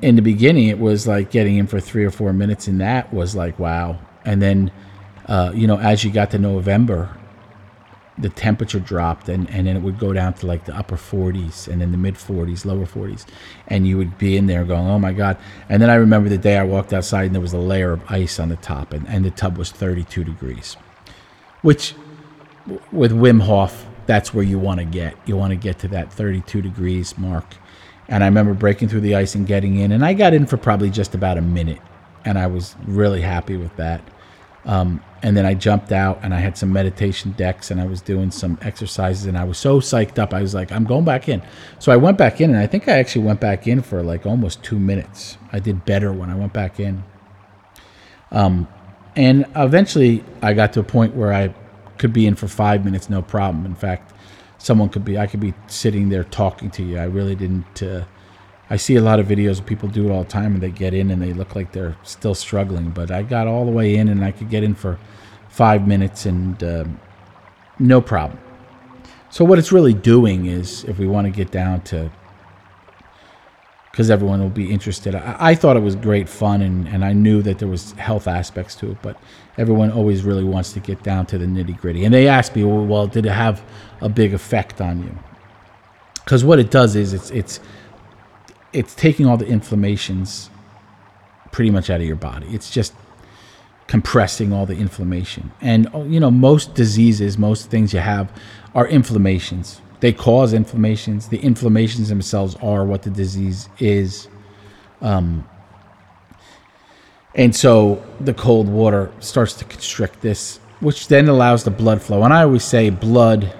in 0.00 0.16
the 0.16 0.22
beginning, 0.22 0.68
it 0.68 0.78
was 0.78 1.06
like 1.06 1.30
getting 1.30 1.56
in 1.56 1.66
for 1.66 1.80
three 1.80 2.04
or 2.04 2.10
four 2.10 2.32
minutes, 2.32 2.68
and 2.68 2.80
that 2.80 3.12
was 3.12 3.34
like 3.34 3.58
wow. 3.58 3.98
And 4.24 4.40
then, 4.40 4.70
uh, 5.26 5.52
you 5.54 5.66
know, 5.66 5.78
as 5.78 6.04
you 6.04 6.10
got 6.10 6.30
to 6.32 6.38
November, 6.38 7.17
the 8.20 8.28
temperature 8.28 8.80
dropped 8.80 9.28
and, 9.28 9.48
and 9.50 9.66
then 9.66 9.76
it 9.76 9.80
would 9.80 9.98
go 9.98 10.12
down 10.12 10.32
to 10.34 10.46
like 10.46 10.64
the 10.64 10.76
upper 10.76 10.96
40s 10.96 11.68
and 11.68 11.80
then 11.80 11.92
the 11.92 11.98
mid 11.98 12.14
40s 12.14 12.64
lower 12.64 12.84
40s 12.84 13.26
and 13.68 13.86
you 13.86 13.96
would 13.96 14.18
be 14.18 14.36
in 14.36 14.46
there 14.46 14.64
going 14.64 14.86
oh 14.88 14.98
my 14.98 15.12
god. 15.12 15.38
And 15.68 15.80
then 15.80 15.90
i 15.90 15.94
remember 15.94 16.28
the 16.28 16.38
day 16.38 16.58
i 16.58 16.64
walked 16.64 16.92
outside 16.92 17.26
and 17.26 17.34
there 17.34 17.42
was 17.42 17.52
a 17.52 17.58
layer 17.58 17.92
of 17.92 18.02
ice 18.10 18.38
on 18.40 18.48
the 18.48 18.56
top 18.56 18.92
and, 18.92 19.06
and 19.08 19.24
the 19.24 19.30
tub 19.30 19.56
was 19.56 19.70
32 19.70 20.24
degrees 20.24 20.76
which 21.62 21.94
with 22.92 23.12
wim 23.12 23.42
hof 23.42 23.86
that's 24.08 24.32
where 24.32 24.42
you 24.42 24.58
want 24.58 24.80
to 24.80 24.86
get. 24.86 25.16
You 25.26 25.36
want 25.36 25.50
to 25.50 25.56
get 25.56 25.78
to 25.80 25.88
that 25.88 26.10
32 26.10 26.62
degrees 26.62 27.16
mark. 27.18 27.44
And 28.08 28.24
i 28.24 28.26
remember 28.26 28.54
breaking 28.54 28.88
through 28.88 29.02
the 29.02 29.14
ice 29.14 29.34
and 29.34 29.46
getting 29.46 29.76
in 29.76 29.92
and 29.92 30.02
i 30.02 30.14
got 30.14 30.32
in 30.32 30.46
for 30.46 30.56
probably 30.56 30.88
just 30.88 31.14
about 31.14 31.36
a 31.36 31.42
minute 31.42 31.78
and 32.24 32.38
i 32.38 32.46
was 32.46 32.74
really 32.86 33.20
happy 33.20 33.58
with 33.58 33.76
that 33.76 34.00
um, 34.64 35.02
and 35.22 35.36
then 35.36 35.46
I 35.46 35.54
jumped 35.54 35.92
out 35.92 36.20
and 36.22 36.34
I 36.34 36.40
had 36.40 36.56
some 36.56 36.72
meditation 36.72 37.32
decks 37.32 37.70
and 37.70 37.80
I 37.80 37.86
was 37.86 38.00
doing 38.00 38.30
some 38.30 38.58
exercises 38.62 39.26
and 39.26 39.36
I 39.36 39.44
was 39.44 39.58
so 39.58 39.80
psyched 39.80 40.18
up. 40.18 40.32
I 40.32 40.42
was 40.42 40.54
like, 40.54 40.70
I'm 40.70 40.84
going 40.84 41.04
back 41.04 41.28
in. 41.28 41.42
So 41.78 41.90
I 41.90 41.96
went 41.96 42.18
back 42.18 42.40
in 42.40 42.50
and 42.50 42.58
I 42.58 42.66
think 42.66 42.88
I 42.88 42.98
actually 42.98 43.24
went 43.24 43.40
back 43.40 43.66
in 43.66 43.82
for 43.82 44.02
like 44.02 44.26
almost 44.26 44.62
two 44.62 44.78
minutes. 44.78 45.38
I 45.52 45.58
did 45.58 45.84
better 45.84 46.12
when 46.12 46.30
I 46.30 46.34
went 46.34 46.52
back 46.52 46.78
in. 46.78 47.02
Um, 48.30 48.68
and 49.16 49.46
eventually 49.56 50.22
I 50.42 50.52
got 50.52 50.72
to 50.74 50.80
a 50.80 50.84
point 50.84 51.14
where 51.14 51.32
I 51.32 51.54
could 51.96 52.12
be 52.12 52.26
in 52.26 52.36
for 52.36 52.46
five 52.46 52.84
minutes, 52.84 53.10
no 53.10 53.22
problem. 53.22 53.66
In 53.66 53.74
fact, 53.74 54.12
someone 54.58 54.88
could 54.88 55.04
be, 55.04 55.18
I 55.18 55.26
could 55.26 55.40
be 55.40 55.54
sitting 55.66 56.10
there 56.10 56.24
talking 56.24 56.70
to 56.72 56.82
you. 56.82 56.98
I 56.98 57.04
really 57.04 57.34
didn't. 57.34 57.82
Uh, 57.82 58.04
I 58.70 58.76
see 58.76 58.96
a 58.96 59.02
lot 59.02 59.18
of 59.18 59.26
videos 59.26 59.58
of 59.58 59.66
people 59.66 59.88
do 59.88 60.08
it 60.08 60.12
all 60.12 60.24
the 60.24 60.28
time 60.28 60.54
and 60.54 60.62
they 60.62 60.70
get 60.70 60.92
in 60.92 61.10
and 61.10 61.22
they 61.22 61.32
look 61.32 61.56
like 61.56 61.72
they're 61.72 61.96
still 62.02 62.34
struggling. 62.34 62.90
But 62.90 63.10
I 63.10 63.22
got 63.22 63.46
all 63.46 63.64
the 63.64 63.70
way 63.70 63.96
in 63.96 64.08
and 64.08 64.22
I 64.24 64.30
could 64.30 64.50
get 64.50 64.62
in 64.62 64.74
for 64.74 64.98
five 65.48 65.88
minutes 65.88 66.26
and 66.26 66.62
uh, 66.62 66.84
no 67.78 68.00
problem. 68.00 68.38
So, 69.30 69.44
what 69.44 69.58
it's 69.58 69.72
really 69.72 69.94
doing 69.94 70.46
is, 70.46 70.84
if 70.84 70.98
we 70.98 71.06
want 71.06 71.26
to 71.26 71.30
get 71.30 71.50
down 71.50 71.82
to, 71.82 72.10
because 73.90 74.10
everyone 74.10 74.40
will 74.40 74.48
be 74.48 74.70
interested, 74.70 75.14
I, 75.14 75.36
I, 75.38 75.54
thought 75.54 75.76
it 75.76 75.82
was 75.82 75.96
great 75.96 76.28
fun 76.28 76.62
and, 76.62 76.88
and 76.88 77.04
I 77.04 77.12
knew 77.12 77.42
that 77.42 77.58
there 77.58 77.68
was 77.68 77.92
health 77.92 78.26
aspects 78.26 78.74
to 78.76 78.92
it, 78.92 79.02
but 79.02 79.20
everyone 79.58 79.90
always 79.90 80.22
really 80.22 80.44
wants 80.44 80.72
to 80.74 80.80
get 80.80 81.02
down 81.02 81.26
to 81.26 81.36
the 81.36 81.44
nitty 81.44 81.76
gritty. 81.78 82.04
And 82.04 82.14
they 82.14 82.26
ask 82.26 82.56
me, 82.56 82.64
well, 82.64 82.86
well, 82.86 83.06
did 83.06 83.26
it 83.26 83.32
have 83.32 83.62
a 84.00 84.08
big 84.08 84.32
effect 84.32 84.80
on 84.80 85.02
you? 85.02 85.18
Because 86.24 86.42
what 86.42 86.58
it 86.58 86.70
does 86.70 86.96
is 86.96 87.12
it's 87.12 87.30
it's 87.30 87.60
it's 88.72 88.94
taking 88.94 89.26
all 89.26 89.36
the 89.36 89.46
inflammations 89.46 90.50
pretty 91.52 91.70
much 91.70 91.90
out 91.90 92.00
of 92.00 92.06
your 92.06 92.16
body. 92.16 92.46
It's 92.50 92.70
just 92.70 92.94
compressing 93.86 94.52
all 94.52 94.66
the 94.66 94.76
inflammation. 94.76 95.50
And 95.60 95.88
oh, 95.94 96.04
you 96.04 96.20
know, 96.20 96.30
most 96.30 96.74
diseases, 96.74 97.38
most 97.38 97.70
things 97.70 97.92
you 97.92 98.00
have 98.00 98.30
are 98.74 98.86
inflammations. 98.86 99.80
They 100.00 100.12
cause 100.12 100.52
inflammations. 100.52 101.28
The 101.28 101.38
inflammations 101.38 102.08
themselves 102.08 102.54
are 102.56 102.84
what 102.84 103.02
the 103.02 103.10
disease 103.10 103.68
is. 103.78 104.28
Um, 105.00 105.48
and 107.34 107.54
so 107.56 108.04
the 108.20 108.34
cold 108.34 108.68
water 108.68 109.10
starts 109.20 109.54
to 109.54 109.64
constrict 109.64 110.20
this, 110.20 110.58
which 110.80 111.08
then 111.08 111.28
allows 111.28 111.64
the 111.64 111.70
blood 111.70 112.02
flow. 112.02 112.22
And 112.22 112.32
I 112.32 112.42
always 112.42 112.64
say 112.64 112.90
blood, 112.90 113.52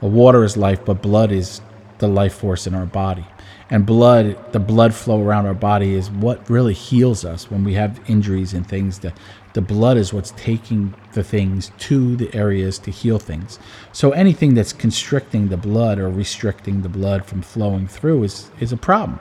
water 0.00 0.44
is 0.44 0.56
life, 0.56 0.84
but 0.84 1.02
blood 1.02 1.32
is 1.32 1.60
the 1.98 2.08
life 2.08 2.34
force 2.34 2.66
in 2.66 2.74
our 2.74 2.86
body 2.86 3.26
and 3.70 3.84
blood 3.84 4.52
the 4.52 4.58
blood 4.58 4.94
flow 4.94 5.22
around 5.22 5.46
our 5.46 5.54
body 5.54 5.94
is 5.94 6.10
what 6.10 6.48
really 6.48 6.72
heals 6.72 7.24
us 7.24 7.50
when 7.50 7.64
we 7.64 7.74
have 7.74 8.00
injuries 8.08 8.54
and 8.54 8.66
things. 8.66 9.00
The, 9.00 9.12
the 9.52 9.60
blood 9.60 9.96
is 9.96 10.12
what's 10.12 10.32
taking 10.32 10.94
the 11.12 11.22
things 11.22 11.70
to 11.78 12.16
the 12.16 12.34
areas 12.34 12.78
to 12.80 12.90
heal 12.90 13.18
things. 13.18 13.58
So 13.92 14.12
anything 14.12 14.54
that's 14.54 14.72
constricting 14.72 15.48
the 15.48 15.56
blood 15.56 15.98
or 15.98 16.08
restricting 16.08 16.82
the 16.82 16.88
blood 16.88 17.26
from 17.26 17.42
flowing 17.42 17.86
through 17.86 18.24
is 18.24 18.50
is 18.60 18.72
a 18.72 18.76
problem. 18.76 19.20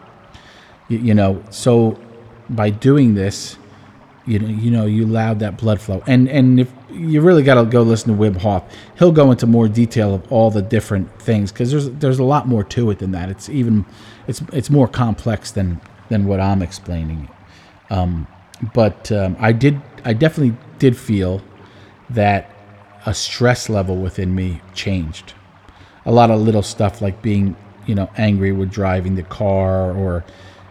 You, 0.87 0.99
you 0.99 1.13
know 1.13 1.43
so 1.49 1.99
by 2.49 2.69
doing 2.69 3.15
this 3.15 3.57
you 4.27 4.39
know, 4.39 4.47
you 4.47 4.69
know, 4.69 4.85
you 4.85 5.05
allowed 5.05 5.39
that 5.39 5.57
blood 5.57 5.79
flow. 5.79 6.03
And 6.05 6.27
and 6.29 6.59
if 6.59 6.71
you 6.91 7.21
really 7.21 7.43
got 7.43 7.55
to 7.55 7.65
go 7.65 7.81
listen 7.81 8.15
to 8.15 8.21
Wim 8.21 8.35
Hof, 8.37 8.63
he'll 8.99 9.11
go 9.11 9.31
into 9.31 9.47
more 9.47 9.67
detail 9.67 10.13
of 10.13 10.31
all 10.31 10.51
the 10.51 10.61
different 10.61 11.21
things 11.21 11.51
because 11.51 11.71
there's 11.71 11.89
there's 11.91 12.19
a 12.19 12.23
lot 12.23 12.47
more 12.47 12.63
to 12.65 12.89
it 12.91 12.99
than 12.99 13.11
that. 13.11 13.29
It's 13.29 13.49
even 13.49 13.85
it's 14.27 14.41
it's 14.51 14.69
more 14.69 14.87
complex 14.87 15.51
than 15.51 15.79
than 16.09 16.25
what 16.25 16.39
I'm 16.39 16.61
explaining. 16.61 17.29
Um, 17.89 18.27
but 18.73 19.11
um, 19.11 19.37
I 19.39 19.53
did 19.53 19.81
I 20.03 20.13
definitely 20.13 20.57
did 20.77 20.97
feel 20.97 21.41
that 22.09 22.51
a 23.05 23.13
stress 23.13 23.69
level 23.69 23.95
within 23.95 24.35
me 24.35 24.61
changed. 24.73 25.33
A 26.05 26.11
lot 26.11 26.31
of 26.31 26.41
little 26.41 26.63
stuff 26.63 27.01
like 27.01 27.21
being 27.21 27.55
you 27.85 27.95
know 27.95 28.09
angry 28.17 28.51
with 28.51 28.69
driving 28.69 29.15
the 29.15 29.23
car 29.23 29.91
or 29.95 30.25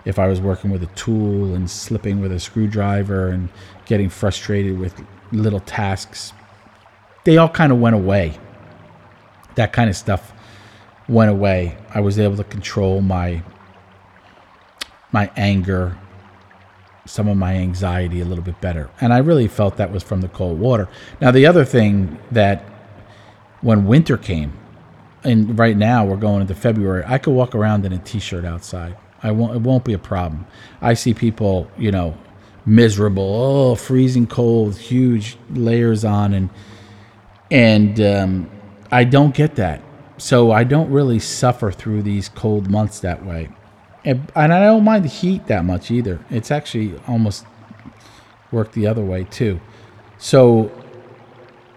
if 0.06 0.20
I 0.20 0.28
was 0.28 0.40
working 0.40 0.70
with 0.70 0.82
a 0.84 0.94
tool 0.94 1.54
and 1.54 1.68
slipping 1.68 2.20
with 2.20 2.30
a 2.30 2.38
screwdriver 2.38 3.28
and 3.28 3.48
getting 3.86 4.08
frustrated 4.08 4.78
with 4.78 5.04
little 5.32 5.60
tasks, 5.60 6.32
they 7.24 7.36
all 7.36 7.48
kind 7.48 7.72
of 7.72 7.80
went 7.80 7.96
away. 7.96 8.38
That 9.56 9.72
kind 9.72 9.90
of 9.90 9.96
stuff 9.96 10.32
went 11.08 11.30
away. 11.30 11.76
I 11.92 12.00
was 12.00 12.18
able 12.20 12.36
to 12.36 12.44
control 12.44 13.00
my 13.00 13.42
my 15.10 15.30
anger, 15.36 15.98
some 17.04 17.26
of 17.26 17.36
my 17.36 17.54
anxiety 17.54 18.20
a 18.20 18.24
little 18.24 18.44
bit 18.44 18.60
better. 18.60 18.90
And 19.00 19.12
I 19.12 19.18
really 19.18 19.48
felt 19.48 19.76
that 19.76 19.90
was 19.90 20.02
from 20.02 20.20
the 20.20 20.28
cold 20.28 20.60
water. 20.60 20.88
Now 21.20 21.32
the 21.32 21.46
other 21.46 21.64
thing 21.64 22.18
that 22.30 22.64
when 23.60 23.86
winter 23.86 24.16
came, 24.16 24.52
and 25.24 25.58
right 25.58 25.76
now 25.76 26.04
we're 26.04 26.16
going 26.16 26.42
into 26.42 26.54
February, 26.54 27.02
I 27.06 27.18
could 27.18 27.32
walk 27.32 27.56
around 27.56 27.84
in 27.84 27.92
a 27.92 27.98
t-shirt 27.98 28.44
outside. 28.44 28.96
I 29.26 29.32
won't. 29.32 29.56
It 29.56 29.62
won't 29.62 29.84
be 29.84 29.92
a 29.92 29.98
problem. 29.98 30.46
I 30.80 30.94
see 30.94 31.12
people, 31.12 31.68
you 31.76 31.90
know, 31.90 32.16
miserable. 32.64 33.24
Oh, 33.24 33.74
freezing 33.74 34.28
cold, 34.28 34.76
huge 34.76 35.36
layers 35.50 36.04
on, 36.04 36.32
and 36.32 36.48
and 37.50 38.00
um, 38.00 38.50
I 38.92 39.02
don't 39.02 39.34
get 39.34 39.56
that. 39.56 39.82
So 40.18 40.52
I 40.52 40.62
don't 40.62 40.90
really 40.90 41.18
suffer 41.18 41.72
through 41.72 42.02
these 42.02 42.28
cold 42.28 42.70
months 42.70 43.00
that 43.00 43.26
way, 43.26 43.48
and, 44.04 44.30
and 44.36 44.52
I 44.54 44.60
don't 44.60 44.84
mind 44.84 45.04
the 45.04 45.08
heat 45.08 45.48
that 45.48 45.64
much 45.64 45.90
either. 45.90 46.20
It's 46.30 46.52
actually 46.52 46.96
almost 47.08 47.44
worked 48.52 48.74
the 48.74 48.86
other 48.86 49.04
way 49.04 49.24
too. 49.24 49.60
So 50.18 50.70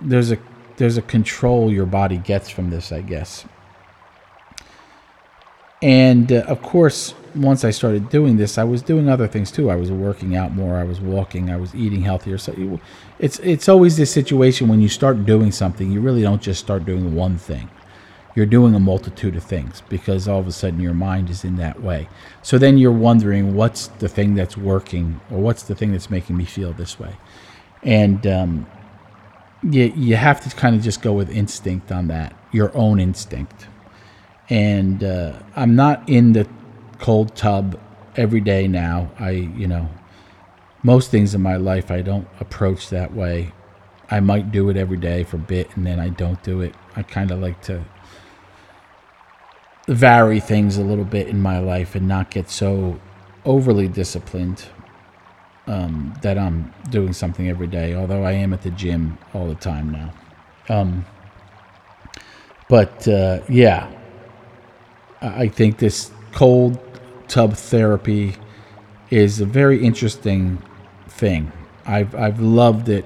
there's 0.01 0.31
a 0.31 0.38
there's 0.77 0.97
a 0.97 1.01
control 1.01 1.73
your 1.73 1.88
body 1.88 2.17
gets 2.17 2.47
from 2.47 2.69
this, 2.69 2.91
I 2.91 3.01
guess. 3.01 3.43
And 5.81 6.31
uh, 6.31 6.43
of 6.47 6.62
course, 6.62 7.15
once 7.36 7.63
I 7.63 7.72
started 7.72 8.10
doing 8.10 8.38
this, 8.38 8.58
I 8.58 8.63
was 8.63 8.82
doing 8.82 9.10
other 9.10 9.28
things 9.28 9.52
too. 9.52 9.70
I 9.70 9.76
was 9.76 9.92
working 9.92 10.36
out 10.36 10.54
more. 10.54 10.78
I 10.78 10.84
was 10.84 11.00
walking. 11.00 11.50
I 11.50 11.58
was 11.58 11.74
eating 11.76 12.02
healthier. 12.02 12.38
So 12.38 12.80
it's 13.20 13.39
it's 13.39 13.70
always 13.70 13.98
this 13.98 14.12
situation 14.12 14.68
when 14.68 14.82
you 14.82 14.89
start 14.89 15.26
doing 15.26 15.52
something, 15.52 15.92
you 15.92 16.02
really 16.02 16.22
don't 16.22 16.42
just 16.42 16.60
start 16.60 16.86
doing 16.86 17.15
one 17.15 17.38
thing. 17.38 17.70
You're 18.36 18.46
doing 18.46 18.76
a 18.76 18.80
multitude 18.80 19.36
of 19.36 19.44
things 19.44 19.82
because 19.89 20.28
all 20.28 20.39
of 20.39 20.48
a 20.48 20.52
sudden 20.52 20.80
your 20.80 20.94
mind 20.94 21.30
is 21.30 21.44
in 21.44 21.56
that 21.58 21.82
way. 21.82 22.08
So 22.42 22.58
then 22.58 22.78
you're 22.78 22.92
wondering 22.92 23.56
what's 23.56 23.88
the 23.88 24.08
thing 24.08 24.36
that's 24.36 24.56
working 24.56 25.20
or 25.32 25.39
what's 25.39 25.63
the 25.63 25.76
thing 25.76 25.92
that's 25.92 26.10
making 26.10 26.38
me 26.38 26.46
feel 26.46 26.72
this 26.74 27.00
way, 27.00 27.15
and 27.84 28.26
um, 28.28 28.68
you 29.63 29.92
you 29.96 30.15
have 30.15 30.42
to 30.42 30.56
kind 30.56 30.76
of 30.76 30.82
just 30.82 31.02
go 31.02 31.13
with 31.13 31.30
instinct 31.30 31.92
on 31.92 32.08
that, 32.08 32.34
your 32.52 32.76
own 32.76 33.00
instinct 33.00 33.68
and 34.50 35.04
uh, 35.04 35.34
I'm 35.56 35.76
not 35.76 36.08
in 36.10 36.34
the 36.34 36.48
cold 36.99 37.35
tub 37.35 37.79
every 38.15 38.41
day 38.41 38.67
now. 38.67 39.12
I, 39.19 39.31
you 39.31 39.67
know, 39.67 39.89
most 40.83 41.12
things 41.12 41.33
in 41.33 41.41
my 41.41 41.55
life 41.55 41.91
I 41.91 42.01
don't 42.01 42.27
approach 42.39 42.89
that 42.89 43.13
way. 43.13 43.51
I 44.12 44.19
might 44.19 44.51
do 44.51 44.69
it 44.69 44.77
every 44.77 44.97
day 44.97 45.23
for 45.23 45.38
a 45.38 45.39
bit 45.39 45.75
and 45.75 45.85
then 45.85 45.99
I 45.99 46.09
don't 46.09 46.41
do 46.43 46.62
it. 46.62 46.75
I 46.95 47.03
kind 47.03 47.31
of 47.31 47.39
like 47.39 47.62
to 47.63 47.83
vary 49.88 50.39
things 50.39 50.77
a 50.77 50.83
little 50.83 51.05
bit 51.05 51.27
in 51.27 51.41
my 51.41 51.59
life 51.59 51.95
and 51.95 52.07
not 52.07 52.31
get 52.31 52.49
so 52.49 52.99
overly 53.45 53.88
disciplined 53.88 54.65
um, 55.67 56.13
that 56.21 56.38
I'm 56.38 56.73
doing 56.89 57.13
something 57.13 57.47
every 57.47 57.67
day. 57.67 57.93
Although 57.93 58.23
I 58.23 58.33
am 58.33 58.53
at 58.53 58.62
the 58.63 58.71
gym 58.71 59.17
all 59.33 59.47
the 59.47 59.55
time 59.55 59.91
now. 59.91 60.13
Um, 60.69 61.05
but 62.67 63.07
uh, 63.07 63.41
yeah, 63.49 63.91
I 65.21 65.43
I 65.43 65.47
think 65.47 65.77
this 65.77 66.12
cold 66.31 66.77
tub 67.30 67.54
therapy 67.54 68.36
is 69.10 69.39
a 69.39 69.46
very 69.46 69.82
interesting 69.84 70.62
thing. 71.08 71.52
I've 71.86 72.13
I've 72.13 72.42
loved 72.42 72.89
it, 72.89 73.06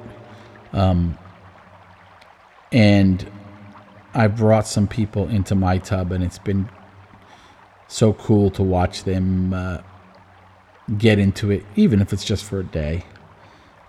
um, 0.72 1.18
and 2.72 3.30
I 4.14 4.28
brought 4.28 4.68
some 4.68 4.88
people 4.88 5.28
into 5.30 5.56
my 5.56 5.78
tub, 5.78 6.12
and 6.12 6.24
it's 6.24 6.40
been 6.40 6.68
so 7.88 8.14
cool 8.14 8.50
to 8.52 8.64
watch 8.64 9.04
them 9.04 9.54
uh, 9.54 9.78
get 10.98 11.20
into 11.20 11.52
it, 11.52 11.64
even 11.76 12.02
if 12.02 12.12
it's 12.12 12.26
just 12.26 12.44
for 12.44 12.60
a 12.60 12.64
day. 12.64 13.04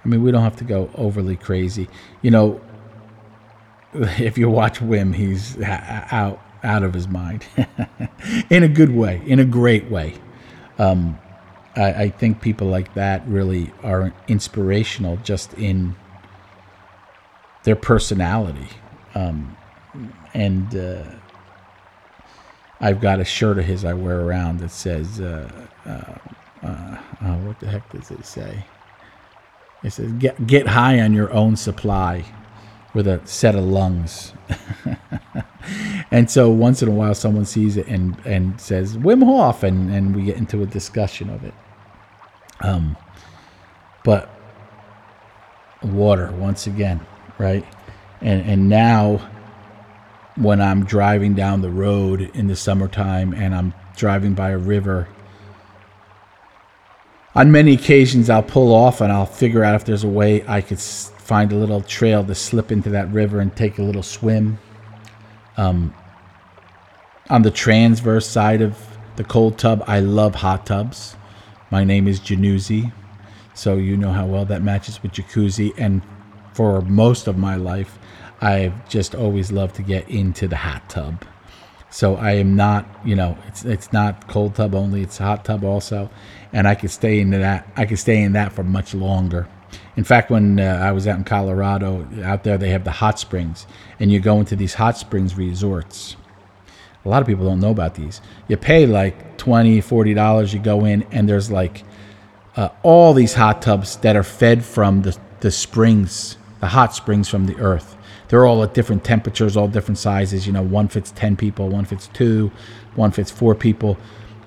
I 0.05 0.09
mean, 0.09 0.23
we 0.23 0.31
don't 0.31 0.43
have 0.43 0.57
to 0.57 0.65
go 0.65 0.91
overly 0.95 1.37
crazy. 1.37 1.89
You 2.21 2.31
know, 2.31 2.61
if 3.95 4.37
you 4.37 4.51
watch 4.51 4.81
Wim, 4.81 5.15
he's 5.15 5.61
out 5.63 6.41
out 6.65 6.83
of 6.83 6.95
his 6.95 7.07
mind 7.07 7.45
in 8.51 8.63
a 8.63 8.69
good 8.69 8.95
way, 8.95 9.23
in 9.27 9.39
a 9.39 9.45
great 9.45 9.91
way. 9.91 10.15
Um, 10.79 11.19
I, 11.77 11.93
I 12.05 12.09
think 12.09 12.41
people 12.41 12.67
like 12.69 12.95
that 12.95 13.27
really 13.29 13.73
are 13.83 14.13
inspirational 14.29 15.19
just 15.19 15.55
in 15.55 15.95
their 17.65 17.77
personality. 17.77 18.69
Um, 19.15 19.57
and 20.33 20.75
uh, 20.77 21.05
I've 22.81 23.01
got 23.01 23.21
a 23.21 23.25
shirt 23.25 23.59
of 23.59 23.65
his 23.65 23.85
I 23.85 23.95
wear 23.95 24.21
around 24.21 24.61
that 24.61 24.71
says, 24.71 25.21
uh, 25.21 25.51
uh, 25.87 26.19
uh, 26.67 26.99
oh, 27.23 27.37
what 27.47 27.61
the 27.61 27.69
heck 27.69 27.91
does 27.91 28.11
it 28.11 28.25
say? 28.27 28.65
It 29.83 29.93
says, 29.93 30.13
get, 30.13 30.47
get 30.47 30.67
high 30.67 31.01
on 31.01 31.13
your 31.13 31.33
own 31.33 31.57
supply 31.57 32.25
with 32.95 33.07
a 33.07 33.21
set 33.27 33.55
of 33.55 33.65
lungs. 33.65 34.33
and 36.11 36.31
so 36.31 36.51
once 36.51 36.83
in 36.83 36.89
a 36.89 36.93
while 36.93 37.15
someone 37.15 37.45
sees 37.45 37.77
it 37.77 37.87
and, 37.87 38.17
and 38.25 38.61
says, 38.61 38.97
Wim 38.97 39.25
Hof, 39.25 39.63
and, 39.63 39.93
and 39.93 40.15
we 40.15 40.25
get 40.25 40.37
into 40.37 40.63
a 40.63 40.67
discussion 40.67 41.31
of 41.31 41.45
it. 41.45 41.55
Um, 42.61 42.97
but 44.05 44.29
water, 45.83 46.33
once 46.33 46.67
again, 46.67 47.01
right? 47.39 47.65
And, 48.21 48.49
and 48.49 48.69
now 48.69 49.29
when 50.37 50.61
I'm 50.61 50.85
driving 50.85 51.35
down 51.35 51.63
the 51.63 51.71
road 51.71 52.21
in 52.35 52.47
the 52.47 52.57
summertime 52.57 53.33
and 53.35 53.55
I'm 53.55 53.75
driving 53.97 54.35
by 54.35 54.51
a 54.51 54.59
river, 54.59 55.09
on 57.35 57.51
many 57.51 57.75
occasions 57.75 58.31
I'll 58.31 58.43
pull 58.43 58.73
off 58.73 59.01
and 59.01 59.13
I'll 59.13 59.27
figure 59.27 59.65
out 59.65 59.75
if 59.75 59.85
there's 59.85 60.05
a 60.05 60.09
way 60.09 60.45
I 60.47 60.61
could 60.61 60.81
find 60.81 61.53
a 61.53 61.57
little 61.57 61.81
trail 61.81 62.25
to 62.25 62.35
slip 62.35 62.71
into 62.71 62.91
that 62.91 63.11
river 63.11 63.41
and 63.41 63.55
take 63.57 63.79
a 63.79 63.83
little 63.83 64.03
swim. 64.03 64.59
Um, 65.57 65.95
on 67.31 67.43
the 67.43 67.51
transverse 67.51 68.27
side 68.27 68.61
of 68.61 68.77
the 69.17 69.25
cold 69.25 69.59
tub, 69.59 69.83
I 69.87 70.01
love 70.01 70.37
hot 70.37 70.67
tubs. 70.67 71.17
My 71.71 71.85
name 71.85 72.07
is 72.07 72.21
Januzzi, 72.21 72.93
so 73.55 73.77
you 73.77 73.97
know 73.97 74.13
how 74.13 74.27
well 74.27 74.45
that 74.47 74.63
matches 74.63 75.03
with 75.03 75.13
jacuzzi. 75.13 75.73
And 75.79 76.03
for 76.53 76.83
most 76.83 77.27
of 77.27 77.39
my 77.39 77.57
life, 77.57 77.99
I've 78.41 78.89
just 78.89 79.15
always 79.15 79.51
loved 79.51 79.77
to 79.77 79.83
get 79.83 80.09
into 80.09 80.47
the 80.49 80.57
hot 80.57 80.89
tub. 80.91 81.25
So 81.91 82.17
I 82.17 82.33
am 82.33 82.57
not, 82.57 82.87
you 83.05 83.15
know, 83.15 83.39
it's 83.47 83.65
it's 83.65 83.93
not 83.93 84.27
cold 84.27 84.57
tub 84.57 84.75
only; 84.75 85.03
it's 85.03 85.19
hot 85.19 85.45
tub 85.45 85.63
also, 85.63 86.11
and 86.53 86.67
I 86.67 86.75
could 86.75 86.91
stay 86.91 87.21
into 87.21 87.39
that. 87.39 87.69
I 87.77 87.87
could 87.87 88.01
stay 88.01 88.21
in 88.21 88.33
that 88.33 88.53
for 88.53 88.65
much 88.65 88.95
longer. 88.95 89.47
In 89.97 90.05
fact, 90.05 90.31
when 90.31 90.59
uh, 90.59 90.81
I 90.83 90.93
was 90.93 91.07
out 91.07 91.19
in 91.19 91.25
Colorado, 91.25 92.07
out 92.23 92.43
there 92.43 92.59
they 92.59 92.71
have 92.71 92.85
the 92.85 92.91
hot 92.91 93.19
springs, 93.19 93.67
and 94.01 94.11
you 94.11 94.21
go 94.21 94.41
into 94.41 94.57
these 94.57 94.75
hot 94.75 94.97
springs 94.99 95.37
resorts. 95.37 96.17
A 97.05 97.09
lot 97.09 97.21
of 97.21 97.29
people 97.29 97.45
don't 97.45 97.61
know 97.61 97.71
about 97.71 97.95
these. 97.95 98.21
You 98.49 98.57
pay 98.57 98.87
like 98.87 99.37
20 99.37 99.81
$40, 99.83 100.55
you 100.55 100.59
go 100.59 100.85
in, 100.85 101.03
and 101.13 101.29
there's 101.29 101.51
like 101.51 101.85
uh, 102.57 102.71
all 102.83 103.13
these 103.13 103.35
hot 103.35 103.63
tubs 103.63 103.97
that 103.99 104.17
are 104.17 104.23
fed 104.23 104.65
from 104.65 105.03
the, 105.03 105.17
the 105.41 105.51
springs, 105.51 106.39
the 106.61 106.69
hot 106.69 106.95
springs 106.95 107.29
from 107.29 107.47
the 107.47 107.57
earth. 107.57 107.97
They're 108.29 108.47
all 108.47 108.63
at 108.63 108.75
different 108.75 109.05
temperatures, 109.05 109.57
all 109.57 109.69
different 109.69 109.99
sizes. 109.99 110.47
You 110.47 110.53
know, 110.55 110.63
one 110.63 110.89
fits 110.89 111.13
10 111.13 111.37
people, 111.37 111.69
one 111.69 111.85
fits 111.85 112.09
two, 112.13 112.51
one 112.95 113.11
fits 113.11 113.31
four 113.31 113.55
people. 113.55 113.99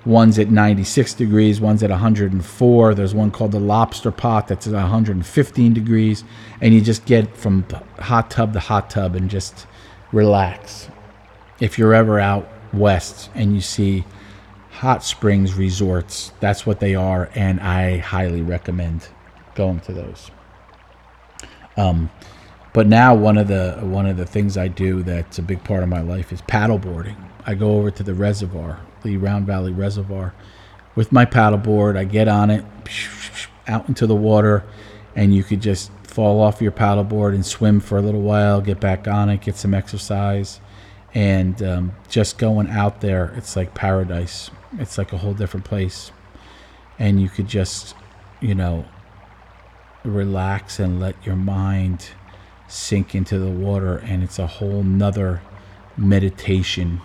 One's 0.08 0.40
at 0.40 0.50
96 0.50 1.16
degrees, 1.16 1.60
one's 1.60 1.84
at 1.84 1.90
104. 1.90 2.96
There's 2.96 3.14
one 3.14 3.30
called 3.30 3.52
the 3.52 3.60
lobster 3.60 4.10
pot 4.10 4.48
that's 4.48 4.66
at 4.66 4.74
115 4.74 5.74
degrees. 5.74 6.24
And 6.62 6.74
you 6.74 6.80
just 6.80 7.06
get 7.06 7.36
from 7.36 7.66
hot 8.00 8.32
tub 8.32 8.54
to 8.54 8.60
hot 8.60 8.90
tub 8.90 9.16
and 9.16 9.30
just 9.30 9.68
relax 10.14 10.90
if 11.60 11.78
you're 11.78 11.94
ever 11.94 12.20
out 12.20 12.48
west 12.74 13.30
and 13.34 13.54
you 13.54 13.62
see 13.62 14.06
hot 14.72 15.04
springs 15.04 15.56
resorts, 15.56 16.32
that's 16.40 16.66
what 16.66 16.80
they 16.80 16.94
are, 16.94 17.30
and 17.34 17.60
I 17.60 17.98
highly 17.98 18.42
recommend 18.42 19.08
going 19.56 19.80
to 19.82 19.94
those. 19.94 20.30
Um, 21.76 22.12
but 22.74 22.88
now 22.88 23.16
one 23.16 23.38
of 23.38 23.48
the 23.48 23.80
one 23.82 24.06
of 24.06 24.18
the 24.18 24.26
things 24.26 24.56
I 24.58 24.68
do 24.68 25.02
that's 25.02 25.40
a 25.40 25.42
big 25.42 25.64
part 25.64 25.82
of 25.82 25.90
my 25.90 26.02
life 26.02 26.32
is 26.32 26.42
paddleboarding. 26.44 27.16
I 27.46 27.56
go 27.56 27.78
over 27.78 27.90
to 27.90 28.04
the 28.04 28.14
reservoir, 28.14 28.80
the 29.04 29.18
Round 29.18 29.46
Valley 29.46 29.72
Reservoir, 29.72 30.34
with 30.96 31.12
my 31.12 31.26
paddleboard. 31.26 31.98
I 31.98 32.04
get 32.04 32.28
on 32.28 32.50
it, 32.50 32.66
out 33.68 33.88
into 33.88 34.08
the 34.08 34.16
water, 34.16 34.64
and 35.16 35.36
you 35.36 35.44
could 35.44 35.62
just 35.62 35.92
fall 36.04 36.42
off 36.42 36.62
your 36.62 36.72
paddleboard 36.72 37.36
and 37.36 37.46
swim 37.46 37.80
for 37.80 37.98
a 37.98 38.02
little 38.02 38.22
while, 38.22 38.62
get 38.62 38.80
back 38.80 39.08
on 39.08 39.30
it, 39.30 39.42
get 39.42 39.56
some 39.56 39.74
exercise 39.74 40.60
and 41.18 41.64
um, 41.64 41.96
just 42.10 42.38
going 42.38 42.70
out 42.70 43.02
there 43.02 43.34
it's 43.38 43.56
like 43.56 43.74
paradise. 43.74 44.52
It's 44.78 45.00
like 45.00 45.14
a 45.14 45.18
whole 45.18 45.34
different 45.34 45.66
place. 45.66 46.12
And 47.00 47.20
you 47.20 47.28
could 47.28 47.48
just 47.48 47.96
you 48.40 48.54
know 48.54 48.86
relax 50.04 50.80
and 50.80 51.00
let 51.00 51.16
your 51.26 51.36
mind 51.36 52.10
sink 52.68 53.16
into 53.16 53.40
the 53.40 53.50
water 53.50 53.98
and 53.98 54.24
it's 54.24 54.38
a 54.38 54.46
whole 54.46 54.84
nother 54.84 55.42
meditation 55.98 57.02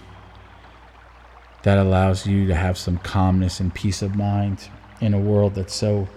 that 1.63 1.79
allows 1.79 2.27
you 2.27 2.47
to 2.47 2.55
have 2.55 2.77
some 2.77 2.99
calmness 2.99 3.61
and 3.61 3.75
peace 3.75 4.03
of 4.03 4.17
mind 4.17 4.69
in 5.01 5.15
a 5.15 5.21
world 5.21 5.55
that's 5.55 5.75
so 5.75 6.09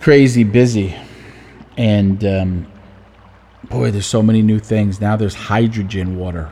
crazy 0.00 0.44
busy 0.44 0.94
and 1.76 2.24
um, 2.24 2.66
boy, 3.64 3.90
there's 3.90 4.06
so 4.06 4.22
many 4.22 4.42
new 4.42 4.58
things. 4.58 5.00
Now 5.00 5.16
there's 5.16 5.34
hydrogen 5.34 6.16
water. 6.16 6.50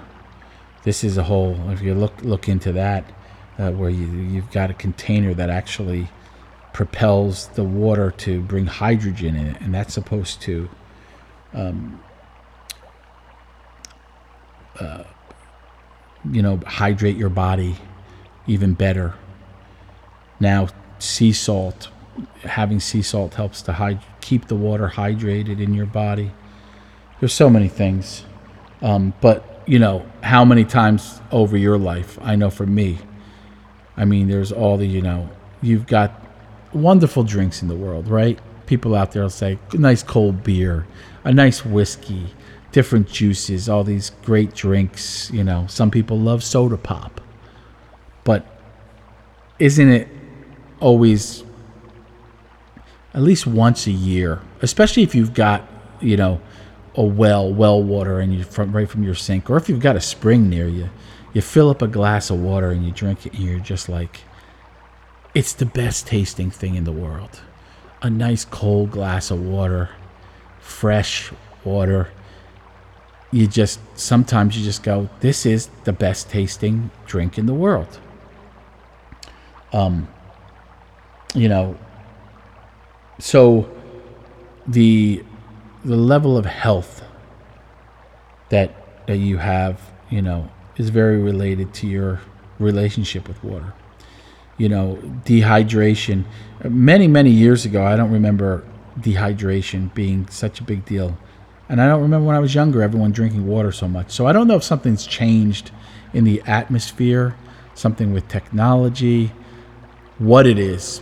This 0.82 1.04
is 1.04 1.18
a 1.18 1.22
whole. 1.22 1.70
If 1.70 1.82
you 1.82 1.94
look 1.94 2.22
look 2.22 2.48
into 2.48 2.72
that, 2.72 3.04
uh, 3.58 3.70
where 3.72 3.90
you 3.90 4.06
you've 4.06 4.50
got 4.50 4.70
a 4.70 4.74
container 4.74 5.34
that 5.34 5.50
actually 5.50 6.08
propels 6.72 7.48
the 7.48 7.64
water 7.64 8.10
to 8.12 8.40
bring 8.40 8.66
hydrogen 8.66 9.36
in 9.36 9.46
it, 9.48 9.60
and 9.60 9.74
that's 9.74 9.94
supposed 9.94 10.40
to. 10.42 10.68
Um, 11.52 12.00
uh, 14.78 15.04
you 16.30 16.42
know, 16.42 16.60
hydrate 16.66 17.16
your 17.16 17.28
body 17.30 17.76
even 18.46 18.74
better. 18.74 19.14
Now, 20.38 20.68
sea 20.98 21.32
salt, 21.32 21.88
having 22.42 22.80
sea 22.80 23.02
salt 23.02 23.34
helps 23.34 23.62
to 23.62 24.00
keep 24.20 24.48
the 24.48 24.56
water 24.56 24.88
hydrated 24.94 25.60
in 25.60 25.74
your 25.74 25.86
body. 25.86 26.32
There's 27.20 27.34
so 27.34 27.50
many 27.50 27.68
things. 27.68 28.24
Um, 28.82 29.12
but 29.20 29.50
you 29.66 29.78
know 29.78 30.04
how 30.22 30.44
many 30.44 30.64
times 30.64 31.20
over 31.30 31.56
your 31.56 31.78
life 31.78 32.18
i 32.22 32.34
know 32.34 32.50
for 32.50 32.66
me 32.66 32.98
i 33.96 34.04
mean 34.04 34.26
there's 34.26 34.50
all 34.50 34.76
the 34.76 34.86
you 34.86 35.00
know 35.00 35.28
you've 35.62 35.86
got 35.86 36.10
wonderful 36.72 37.22
drinks 37.22 37.62
in 37.62 37.68
the 37.68 37.76
world 37.76 38.08
right? 38.08 38.38
People 38.66 38.94
out 38.94 39.10
there 39.12 39.22
will 39.22 39.30
say 39.30 39.58
nice 39.74 40.02
cold 40.02 40.42
beer 40.42 40.86
a 41.24 41.32
nice 41.32 41.64
whiskey 41.64 42.34
different 42.72 43.08
juices 43.08 43.68
all 43.68 43.84
these 43.84 44.10
great 44.24 44.54
drinks 44.54 45.30
you 45.32 45.42
know 45.42 45.66
some 45.68 45.90
people 45.90 46.18
love 46.18 46.42
soda 46.42 46.76
pop 46.76 47.20
but 48.24 48.46
isn't 49.58 49.88
it 49.88 50.08
always 50.78 51.44
at 53.12 53.22
least 53.22 53.46
once 53.46 53.86
a 53.86 53.90
year 53.92 54.40
especially 54.62 55.02
if 55.02 55.14
you've 55.14 55.34
got 55.34 55.66
you 56.00 56.16
know 56.16 56.40
a 56.94 57.02
well, 57.02 57.52
well 57.52 57.82
water, 57.82 58.20
and 58.20 58.34
you 58.34 58.44
from 58.44 58.72
right 58.72 58.88
from 58.88 59.02
your 59.02 59.14
sink, 59.14 59.48
or 59.48 59.56
if 59.56 59.68
you've 59.68 59.80
got 59.80 59.96
a 59.96 60.00
spring 60.00 60.48
near 60.48 60.68
you, 60.68 60.90
you 61.32 61.40
fill 61.40 61.70
up 61.70 61.82
a 61.82 61.88
glass 61.88 62.30
of 62.30 62.40
water 62.40 62.70
and 62.70 62.84
you 62.84 62.92
drink 62.92 63.26
it, 63.26 63.34
and 63.34 63.42
you're 63.42 63.60
just 63.60 63.88
like, 63.88 64.20
it's 65.34 65.52
the 65.52 65.66
best 65.66 66.06
tasting 66.06 66.50
thing 66.50 66.74
in 66.74 66.84
the 66.84 66.92
world. 66.92 67.40
A 68.02 68.10
nice 68.10 68.44
cold 68.44 68.90
glass 68.90 69.30
of 69.30 69.40
water, 69.40 69.90
fresh 70.60 71.30
water. 71.64 72.10
You 73.32 73.46
just 73.46 73.80
sometimes 73.94 74.56
you 74.56 74.64
just 74.64 74.82
go, 74.82 75.08
this 75.20 75.46
is 75.46 75.68
the 75.84 75.92
best 75.92 76.30
tasting 76.30 76.90
drink 77.06 77.38
in 77.38 77.46
the 77.46 77.54
world. 77.54 78.00
Um, 79.72 80.08
you 81.34 81.48
know, 81.48 81.78
so 83.18 83.70
the 84.66 85.22
the 85.84 85.96
level 85.96 86.36
of 86.36 86.44
health 86.44 87.04
that 88.48 89.06
that 89.06 89.18
you 89.18 89.38
have, 89.38 89.80
you 90.10 90.22
know, 90.22 90.50
is 90.76 90.90
very 90.90 91.18
related 91.18 91.72
to 91.74 91.86
your 91.86 92.20
relationship 92.58 93.28
with 93.28 93.42
water. 93.44 93.72
You 94.58 94.68
know, 94.68 94.98
dehydration. 95.24 96.24
Many 96.64 97.06
many 97.06 97.30
years 97.30 97.64
ago, 97.64 97.84
I 97.84 97.96
don't 97.96 98.10
remember 98.10 98.64
dehydration 98.98 99.94
being 99.94 100.28
such 100.28 100.60
a 100.60 100.64
big 100.64 100.84
deal. 100.84 101.16
And 101.70 101.80
I 101.80 101.86
don't 101.86 102.02
remember 102.02 102.26
when 102.26 102.34
I 102.34 102.40
was 102.40 102.52
younger, 102.52 102.82
everyone 102.82 103.12
drinking 103.12 103.46
water 103.46 103.70
so 103.70 103.86
much. 103.86 104.10
So 104.10 104.26
I 104.26 104.32
don't 104.32 104.48
know 104.48 104.56
if 104.56 104.64
something's 104.64 105.06
changed 105.06 105.70
in 106.12 106.24
the 106.24 106.42
atmosphere, 106.44 107.36
something 107.74 108.12
with 108.12 108.26
technology, 108.26 109.30
what 110.18 110.48
it 110.48 110.58
is. 110.58 111.00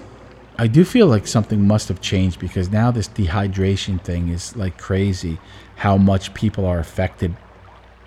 I 0.58 0.66
do 0.66 0.84
feel 0.84 1.06
like 1.06 1.26
something 1.26 1.66
must 1.66 1.88
have 1.88 2.02
changed 2.02 2.38
because 2.38 2.68
now 2.68 2.90
this 2.90 3.08
dehydration 3.08 4.04
thing 4.04 4.28
is 4.28 4.54
like 4.56 4.76
crazy. 4.76 5.38
How 5.76 5.96
much 5.96 6.34
people 6.34 6.66
are 6.66 6.78
affected 6.78 7.34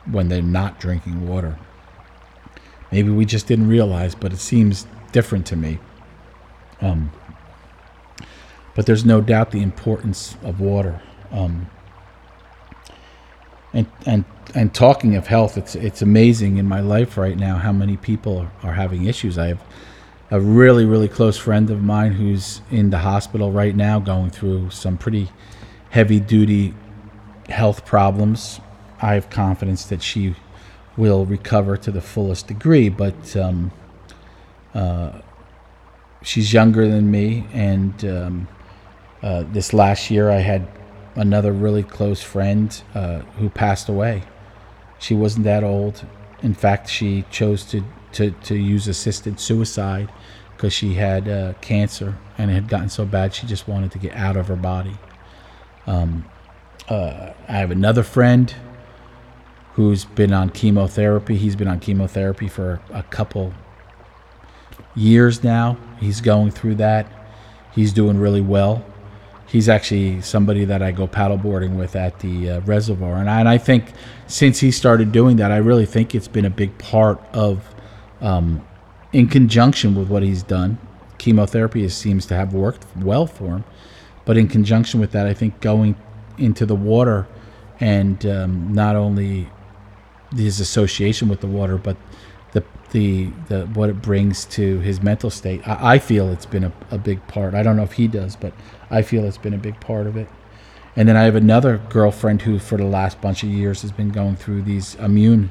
when 0.05 0.29
they're 0.29 0.43
not 0.43 0.79
drinking 0.79 1.27
water. 1.27 1.57
Maybe 2.91 3.09
we 3.09 3.25
just 3.25 3.47
didn't 3.47 3.69
realize, 3.69 4.13
but 4.13 4.33
it 4.33 4.39
seems 4.39 4.85
different 5.11 5.47
to 5.47 5.55
me. 5.55 5.79
Um, 6.79 7.11
but 8.75 8.85
there's 8.85 9.03
no 9.03 9.19
doubt 9.19 9.49
the 9.49 9.63
importance 9.63 10.37
of 10.43 10.59
water. 10.59 11.01
Um, 11.31 11.67
and 13.73 13.87
and 14.05 14.25
and 14.53 14.73
talking 14.73 15.15
of 15.15 15.27
health, 15.27 15.57
it's 15.57 15.75
it's 15.75 16.01
amazing 16.01 16.57
in 16.57 16.67
my 16.67 16.81
life 16.81 17.17
right 17.17 17.37
now 17.37 17.57
how 17.57 17.71
many 17.71 17.97
people 17.97 18.47
are 18.63 18.73
having 18.73 19.05
issues. 19.05 19.37
I 19.37 19.47
have 19.47 19.63
a 20.29 20.39
really 20.39 20.85
really 20.85 21.07
close 21.07 21.37
friend 21.37 21.69
of 21.69 21.81
mine 21.81 22.13
who's 22.13 22.61
in 22.69 22.89
the 22.89 22.99
hospital 22.99 23.51
right 23.51 23.75
now, 23.75 23.99
going 23.99 24.29
through 24.29 24.71
some 24.71 24.97
pretty 24.97 25.29
heavy 25.89 26.19
duty 26.19 26.73
health 27.49 27.85
problems. 27.85 28.59
I 29.01 29.13
have 29.13 29.29
confidence 29.29 29.85
that 29.85 30.01
she 30.01 30.35
will 30.97 31.25
recover 31.25 31.77
to 31.77 31.91
the 31.91 32.01
fullest 32.01 32.47
degree, 32.47 32.89
but 32.89 33.35
um, 33.35 33.71
uh, 34.73 35.21
she's 36.21 36.53
younger 36.53 36.87
than 36.87 37.09
me, 37.09 37.47
and 37.53 38.05
um, 38.05 38.47
uh, 39.23 39.43
this 39.51 39.73
last 39.73 40.11
year 40.11 40.29
I 40.29 40.39
had 40.39 40.67
another 41.15 41.51
really 41.51 41.83
close 41.83 42.21
friend 42.21 42.81
uh, 42.95 43.19
who 43.37 43.49
passed 43.49 43.89
away. 43.89 44.23
She 44.99 45.13
wasn't 45.13 45.45
that 45.45 45.63
old. 45.63 46.05
In 46.41 46.53
fact, 46.53 46.89
she 46.89 47.25
chose 47.31 47.63
to, 47.65 47.83
to, 48.13 48.31
to 48.31 48.55
use 48.55 48.87
assisted 48.87 49.39
suicide 49.39 50.11
because 50.55 50.73
she 50.73 50.93
had 50.93 51.27
uh, 51.27 51.53
cancer 51.61 52.17
and 52.37 52.51
it 52.51 52.53
had 52.53 52.69
gotten 52.69 52.89
so 52.89 53.05
bad 53.05 53.33
she 53.33 53.47
just 53.47 53.67
wanted 53.67 53.91
to 53.91 53.97
get 53.97 54.13
out 54.13 54.37
of 54.37 54.47
her 54.47 54.55
body. 54.55 54.97
Um, 55.87 56.25
uh, 56.87 57.33
I 57.47 57.53
have 57.53 57.71
another 57.71 58.03
friend 58.03 58.53
who's 59.73 60.05
been 60.05 60.33
on 60.33 60.49
chemotherapy. 60.49 61.37
He's 61.37 61.55
been 61.55 61.67
on 61.67 61.79
chemotherapy 61.79 62.47
for 62.47 62.81
a 62.91 63.03
couple 63.03 63.53
years 64.95 65.43
now. 65.43 65.77
He's 65.99 66.21
going 66.21 66.51
through 66.51 66.75
that. 66.75 67.07
He's 67.73 67.93
doing 67.93 68.19
really 68.19 68.41
well 68.41 68.85
he's 69.51 69.67
actually 69.67 70.21
somebody 70.21 70.63
that 70.63 70.81
I 70.81 70.91
go 70.91 71.07
paddleboarding 71.07 71.75
with 71.75 71.95
at 71.95 72.19
the 72.19 72.49
uh, 72.49 72.59
reservoir. 72.61 73.17
And 73.17 73.29
I, 73.29 73.39
and 73.41 73.49
I 73.49 73.57
think 73.57 73.91
since 74.27 74.59
he 74.59 74.71
started 74.71 75.11
doing 75.11 75.35
that, 75.37 75.51
I 75.51 75.57
really 75.57 75.85
think 75.85 76.15
it's 76.15 76.29
been 76.29 76.45
a 76.45 76.49
big 76.49 76.77
part 76.77 77.21
of, 77.33 77.75
um, 78.21 78.65
in 79.11 79.27
conjunction 79.27 79.93
with 79.93 80.07
what 80.07 80.23
he's 80.23 80.41
done. 80.41 80.77
Chemotherapy 81.17 81.87
seems 81.89 82.25
to 82.27 82.35
have 82.35 82.53
worked 82.53 82.85
well 82.95 83.27
for 83.27 83.57
him, 83.57 83.63
but 84.23 84.37
in 84.37 84.47
conjunction 84.47 85.01
with 85.01 85.11
that, 85.11 85.27
I 85.27 85.33
think 85.33 85.59
going 85.59 85.95
into 86.37 86.65
the 86.65 86.75
water 86.75 87.27
and 87.79 88.25
um, 88.25 88.73
not 88.73 88.95
only 88.95 89.49
his 90.33 90.61
association 90.61 91.27
with 91.27 91.41
the 91.41 91.47
water, 91.47 91.77
but 91.77 91.97
the 92.91 93.25
the 93.47 93.65
what 93.67 93.89
it 93.89 94.01
brings 94.01 94.45
to 94.45 94.79
his 94.79 95.01
mental 95.01 95.29
state. 95.29 95.67
I, 95.67 95.95
I 95.95 95.99
feel 95.99 96.29
it's 96.29 96.45
been 96.45 96.65
a, 96.65 96.71
a 96.91 96.97
big 96.97 97.25
part. 97.27 97.53
I 97.53 97.63
don't 97.63 97.75
know 97.75 97.83
if 97.83 97.93
he 97.93 98.07
does, 98.07 98.35
but 98.35 98.53
I 98.89 99.01
feel 99.01 99.25
it's 99.25 99.37
been 99.37 99.53
a 99.53 99.57
big 99.57 99.79
part 99.79 100.07
of 100.07 100.17
it. 100.17 100.27
And 100.95 101.07
then 101.07 101.15
I 101.15 101.23
have 101.23 101.35
another 101.35 101.81
girlfriend 101.89 102.41
who, 102.41 102.59
for 102.59 102.77
the 102.77 102.85
last 102.85 103.21
bunch 103.21 103.43
of 103.43 103.49
years, 103.49 103.81
has 103.81 103.91
been 103.91 104.09
going 104.09 104.35
through 104.35 104.63
these 104.63 104.95
immune 104.95 105.49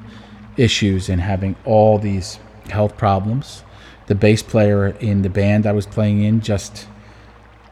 issues 0.56 1.08
and 1.08 1.20
having 1.20 1.56
all 1.64 1.98
these 1.98 2.38
health 2.68 2.96
problems. 2.98 3.64
The 4.06 4.14
bass 4.14 4.42
player 4.42 4.88
in 4.88 5.22
the 5.22 5.30
band 5.30 5.66
I 5.66 5.72
was 5.72 5.86
playing 5.86 6.22
in 6.22 6.40
just 6.40 6.86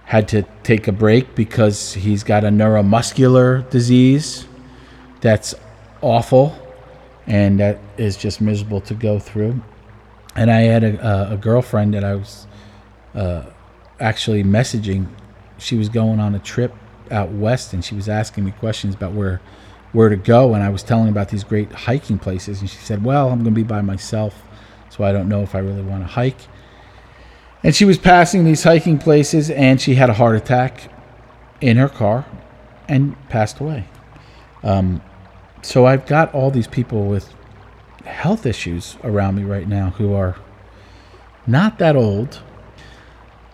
had 0.04 0.28
to 0.28 0.42
take 0.62 0.88
a 0.88 0.92
break 0.92 1.34
because 1.34 1.92
he's 1.92 2.24
got 2.24 2.42
a 2.42 2.48
neuromuscular 2.48 3.68
disease 3.68 4.46
that's 5.20 5.54
awful 6.00 6.56
and 7.28 7.60
that 7.60 7.78
is 7.98 8.16
just 8.16 8.40
miserable 8.40 8.80
to 8.80 8.94
go 8.94 9.18
through. 9.18 9.62
And 10.34 10.50
I 10.50 10.62
had 10.62 10.82
a, 10.82 11.32
a 11.32 11.36
girlfriend 11.36 11.94
that 11.94 12.02
I 12.02 12.14
was 12.14 12.46
uh, 13.14 13.44
actually 14.00 14.42
messaging 14.42 15.06
she 15.58 15.76
was 15.76 15.88
going 15.88 16.20
on 16.20 16.34
a 16.34 16.38
trip 16.38 16.74
out 17.10 17.30
west 17.30 17.72
and 17.72 17.84
she 17.84 17.94
was 17.94 18.08
asking 18.08 18.44
me 18.44 18.52
questions 18.52 18.94
about 18.94 19.12
where 19.12 19.40
where 19.92 20.08
to 20.08 20.16
go 20.16 20.54
and 20.54 20.62
I 20.62 20.68
was 20.68 20.82
telling 20.82 21.08
about 21.08 21.30
these 21.30 21.44
great 21.44 21.72
hiking 21.72 22.18
places 22.18 22.60
and 22.60 22.68
she 22.68 22.76
said, 22.76 23.04
"Well, 23.04 23.30
I'm 23.30 23.42
going 23.42 23.54
to 23.54 23.58
be 23.58 23.62
by 23.62 23.80
myself, 23.80 24.42
so 24.90 25.04
I 25.04 25.12
don't 25.12 25.28
know 25.28 25.42
if 25.42 25.54
I 25.54 25.58
really 25.58 25.82
want 25.82 26.02
to 26.02 26.06
hike." 26.06 26.40
And 27.64 27.74
she 27.74 27.84
was 27.84 27.98
passing 27.98 28.44
these 28.44 28.62
hiking 28.62 28.98
places 28.98 29.50
and 29.50 29.80
she 29.80 29.94
had 29.94 30.10
a 30.10 30.14
heart 30.14 30.36
attack 30.36 30.90
in 31.60 31.76
her 31.78 31.88
car 31.88 32.26
and 32.86 33.16
passed 33.28 33.60
away. 33.60 33.86
Um, 34.62 35.00
so 35.62 35.86
I've 35.86 36.06
got 36.06 36.34
all 36.34 36.50
these 36.50 36.66
people 36.66 37.06
with 37.06 37.34
health 38.04 38.46
issues 38.46 38.96
around 39.04 39.36
me 39.36 39.44
right 39.44 39.68
now 39.68 39.90
who 39.90 40.14
are 40.14 40.36
not 41.46 41.78
that 41.78 41.96
old. 41.96 42.40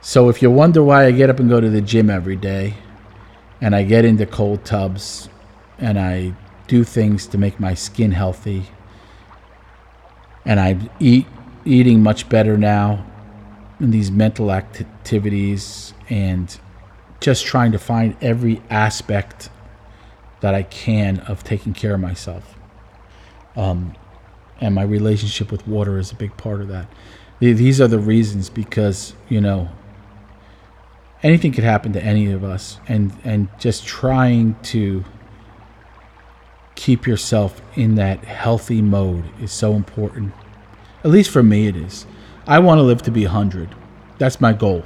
So 0.00 0.28
if 0.28 0.42
you 0.42 0.50
wonder 0.50 0.82
why 0.82 1.06
I 1.06 1.10
get 1.12 1.30
up 1.30 1.40
and 1.40 1.48
go 1.48 1.60
to 1.60 1.70
the 1.70 1.80
gym 1.80 2.10
every 2.10 2.36
day 2.36 2.74
and 3.60 3.74
I 3.74 3.82
get 3.82 4.04
into 4.04 4.26
cold 4.26 4.64
tubs 4.64 5.28
and 5.78 5.98
I 5.98 6.34
do 6.66 6.84
things 6.84 7.26
to 7.28 7.38
make 7.38 7.58
my 7.58 7.74
skin 7.74 8.12
healthy 8.12 8.66
and 10.44 10.60
I 10.60 10.78
eat 11.00 11.26
eating 11.64 12.02
much 12.02 12.28
better 12.28 12.58
now 12.58 13.06
in 13.80 13.90
these 13.90 14.10
mental 14.10 14.52
activities 14.52 15.94
and 16.10 16.58
just 17.20 17.46
trying 17.46 17.72
to 17.72 17.78
find 17.78 18.16
every 18.20 18.60
aspect 18.68 19.48
that 20.44 20.54
I 20.54 20.62
can 20.62 21.20
of 21.20 21.42
taking 21.42 21.72
care 21.72 21.94
of 21.94 22.00
myself. 22.00 22.58
Um, 23.56 23.94
and 24.60 24.74
my 24.74 24.82
relationship 24.82 25.50
with 25.50 25.66
water 25.66 25.96
is 25.96 26.12
a 26.12 26.14
big 26.14 26.36
part 26.36 26.60
of 26.60 26.68
that. 26.68 26.86
These 27.38 27.80
are 27.80 27.88
the 27.88 27.98
reasons 27.98 28.50
because, 28.50 29.14
you 29.30 29.40
know, 29.40 29.70
anything 31.22 31.50
could 31.50 31.64
happen 31.64 31.94
to 31.94 32.04
any 32.04 32.30
of 32.30 32.44
us. 32.44 32.78
And 32.86 33.14
and 33.24 33.48
just 33.58 33.86
trying 33.86 34.56
to 34.64 35.06
keep 36.74 37.06
yourself 37.06 37.62
in 37.74 37.94
that 37.94 38.22
healthy 38.26 38.82
mode 38.82 39.24
is 39.40 39.50
so 39.50 39.72
important. 39.72 40.34
At 41.02 41.10
least 41.10 41.30
for 41.30 41.42
me 41.42 41.68
it 41.68 41.74
is. 41.74 42.04
I 42.46 42.58
want 42.58 42.80
to 42.80 42.82
live 42.82 43.00
to 43.04 43.10
be 43.10 43.24
100 43.24 43.74
that's 44.18 44.42
my 44.42 44.52
goal. 44.52 44.84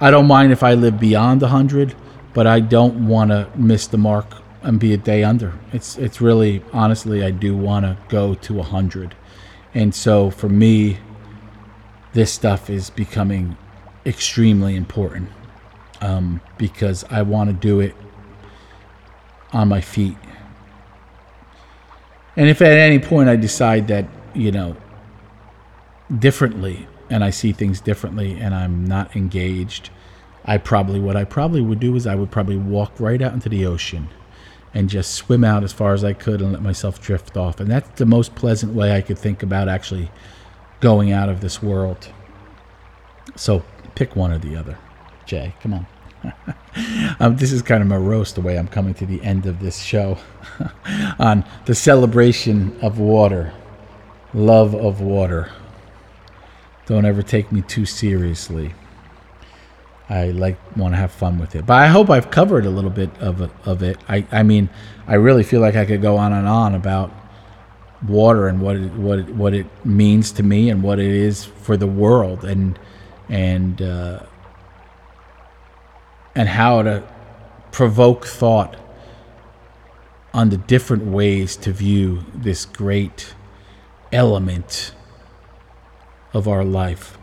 I 0.00 0.10
don't 0.10 0.26
mind 0.26 0.52
if 0.52 0.62
i 0.62 0.72
live 0.74 0.98
beyond 0.98 1.42
100 1.42 1.94
but 2.32 2.46
i 2.46 2.58
don't 2.58 3.06
want 3.06 3.30
to 3.30 3.48
miss 3.54 3.86
the 3.86 3.98
mark 3.98 4.43
and 4.64 4.80
be 4.80 4.92
a 4.92 4.96
day 4.96 5.22
under. 5.22 5.52
It's 5.72 5.96
it's 5.96 6.20
really 6.20 6.62
honestly 6.72 7.22
i 7.22 7.30
do 7.30 7.56
want 7.56 7.84
to 7.84 7.96
go 8.08 8.34
to 8.34 8.54
100 8.54 9.14
and 9.74 9.94
so 9.94 10.30
for 10.30 10.48
me 10.48 10.98
this 12.14 12.32
stuff 12.32 12.70
is 12.70 12.90
becoming 12.90 13.56
extremely 14.06 14.76
important 14.76 15.28
um, 16.00 16.40
because 16.58 17.04
I 17.10 17.22
want 17.22 17.50
to 17.50 17.54
do 17.54 17.80
it 17.80 17.94
on 19.52 19.68
my 19.68 19.80
feet. 19.80 20.16
And 22.36 22.48
if 22.48 22.62
at 22.62 22.72
any 22.72 22.98
point 22.98 23.28
I 23.28 23.36
decide 23.36 23.88
that, 23.88 24.06
you 24.34 24.52
know, 24.52 24.76
differently 26.18 26.86
and 27.10 27.24
I 27.24 27.30
see 27.30 27.52
things 27.52 27.80
differently 27.80 28.38
and 28.38 28.54
I'm 28.54 28.84
not 28.84 29.16
engaged, 29.16 29.90
I 30.44 30.58
probably, 30.58 31.00
what 31.00 31.16
I 31.16 31.24
probably 31.24 31.60
would 31.60 31.80
do 31.80 31.96
is 31.96 32.06
I 32.06 32.14
would 32.14 32.30
probably 32.30 32.56
walk 32.56 32.92
right 33.00 33.20
out 33.20 33.32
into 33.32 33.48
the 33.48 33.66
ocean 33.66 34.08
and 34.74 34.90
just 34.90 35.14
swim 35.14 35.44
out 35.44 35.62
as 35.62 35.72
far 35.72 35.94
as 35.94 36.02
I 36.02 36.12
could 36.12 36.42
and 36.42 36.52
let 36.52 36.60
myself 36.60 37.00
drift 37.00 37.36
off. 37.36 37.60
And 37.60 37.70
that's 37.70 37.88
the 37.98 38.06
most 38.06 38.34
pleasant 38.34 38.74
way 38.74 38.94
I 38.94 39.00
could 39.00 39.18
think 39.18 39.42
about 39.42 39.68
actually 39.68 40.10
going 40.80 41.12
out 41.12 41.28
of 41.28 41.40
this 41.40 41.62
world. 41.62 42.08
So 43.36 43.64
pick 43.94 44.16
one 44.16 44.32
or 44.32 44.38
the 44.38 44.56
other. 44.56 44.76
Jay, 45.26 45.54
come 45.60 45.74
on. 45.74 45.86
um, 47.20 47.36
this 47.36 47.52
is 47.52 47.62
kind 47.62 47.82
of 47.82 47.88
my 47.88 47.96
roast 47.96 48.34
the 48.34 48.40
way 48.40 48.58
I'm 48.58 48.68
coming 48.68 48.94
to 48.94 49.06
the 49.06 49.22
end 49.22 49.46
of 49.46 49.60
this 49.60 49.80
show 49.80 50.18
on 51.18 51.44
the 51.66 51.74
celebration 51.74 52.76
of 52.82 52.98
water, 52.98 53.52
love 54.32 54.74
of 54.74 55.00
water. 55.00 55.52
Don't 56.86 57.04
ever 57.04 57.22
take 57.22 57.52
me 57.52 57.62
too 57.62 57.86
seriously. 57.86 58.74
I 60.08 60.26
like 60.26 60.58
want 60.76 60.92
to 60.92 60.96
have 60.96 61.12
fun 61.12 61.38
with 61.38 61.54
it, 61.56 61.64
but 61.64 61.74
I 61.74 61.86
hope 61.86 62.10
I've 62.10 62.30
covered 62.30 62.66
a 62.66 62.70
little 62.70 62.90
bit 62.90 63.10
of 63.18 63.50
of 63.66 63.82
it. 63.82 63.96
I 64.08 64.26
I 64.30 64.42
mean, 64.42 64.68
I 65.06 65.14
really 65.14 65.42
feel 65.42 65.60
like 65.60 65.76
I 65.76 65.84
could 65.86 66.02
go 66.02 66.16
on 66.16 66.32
and 66.32 66.46
on 66.46 66.74
about 66.74 67.12
water 68.06 68.48
and 68.48 68.60
what 68.60 68.76
it, 68.76 68.92
what 68.92 69.18
it, 69.20 69.28
what 69.30 69.54
it 69.54 69.66
means 69.84 70.32
to 70.32 70.42
me 70.42 70.68
and 70.68 70.82
what 70.82 70.98
it 70.98 71.10
is 71.10 71.44
for 71.44 71.76
the 71.76 71.86
world 71.86 72.44
and 72.44 72.78
and 73.28 73.80
uh, 73.80 74.20
and 76.34 76.48
how 76.48 76.82
to 76.82 77.02
provoke 77.72 78.26
thought 78.26 78.76
on 80.32 80.50
the 80.50 80.56
different 80.56 81.04
ways 81.04 81.56
to 81.56 81.72
view 81.72 82.24
this 82.34 82.66
great 82.66 83.34
element 84.12 84.92
of 86.32 86.48
our 86.48 86.64
life. 86.64 87.16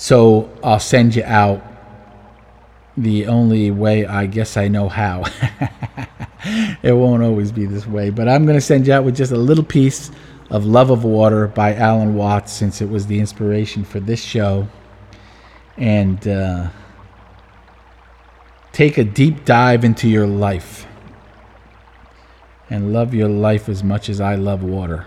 So 0.00 0.48
I'll 0.62 0.78
send 0.78 1.16
you 1.16 1.24
out 1.24 1.60
the 2.96 3.26
only 3.26 3.72
way 3.72 4.06
I 4.06 4.26
guess 4.26 4.56
I 4.56 4.68
know 4.68 4.88
how. 4.88 5.24
it 6.84 6.92
won't 6.92 7.24
always 7.24 7.50
be 7.50 7.66
this 7.66 7.84
way, 7.84 8.10
but 8.10 8.28
I'm 8.28 8.46
going 8.46 8.56
to 8.56 8.64
send 8.64 8.86
you 8.86 8.92
out 8.92 9.02
with 9.02 9.16
just 9.16 9.32
a 9.32 9.36
little 9.36 9.64
piece 9.64 10.12
of 10.50 10.64
Love 10.64 10.90
of 10.90 11.02
Water 11.02 11.48
by 11.48 11.74
Alan 11.74 12.14
Watts 12.14 12.52
since 12.52 12.80
it 12.80 12.88
was 12.88 13.08
the 13.08 13.18
inspiration 13.18 13.82
for 13.82 13.98
this 13.98 14.22
show. 14.22 14.68
And 15.76 16.28
uh, 16.28 16.68
take 18.70 18.98
a 18.98 19.04
deep 19.04 19.44
dive 19.44 19.84
into 19.84 20.08
your 20.08 20.28
life 20.28 20.86
and 22.70 22.92
love 22.92 23.14
your 23.14 23.28
life 23.28 23.68
as 23.68 23.82
much 23.82 24.08
as 24.08 24.20
I 24.20 24.36
love 24.36 24.62
water. 24.62 25.06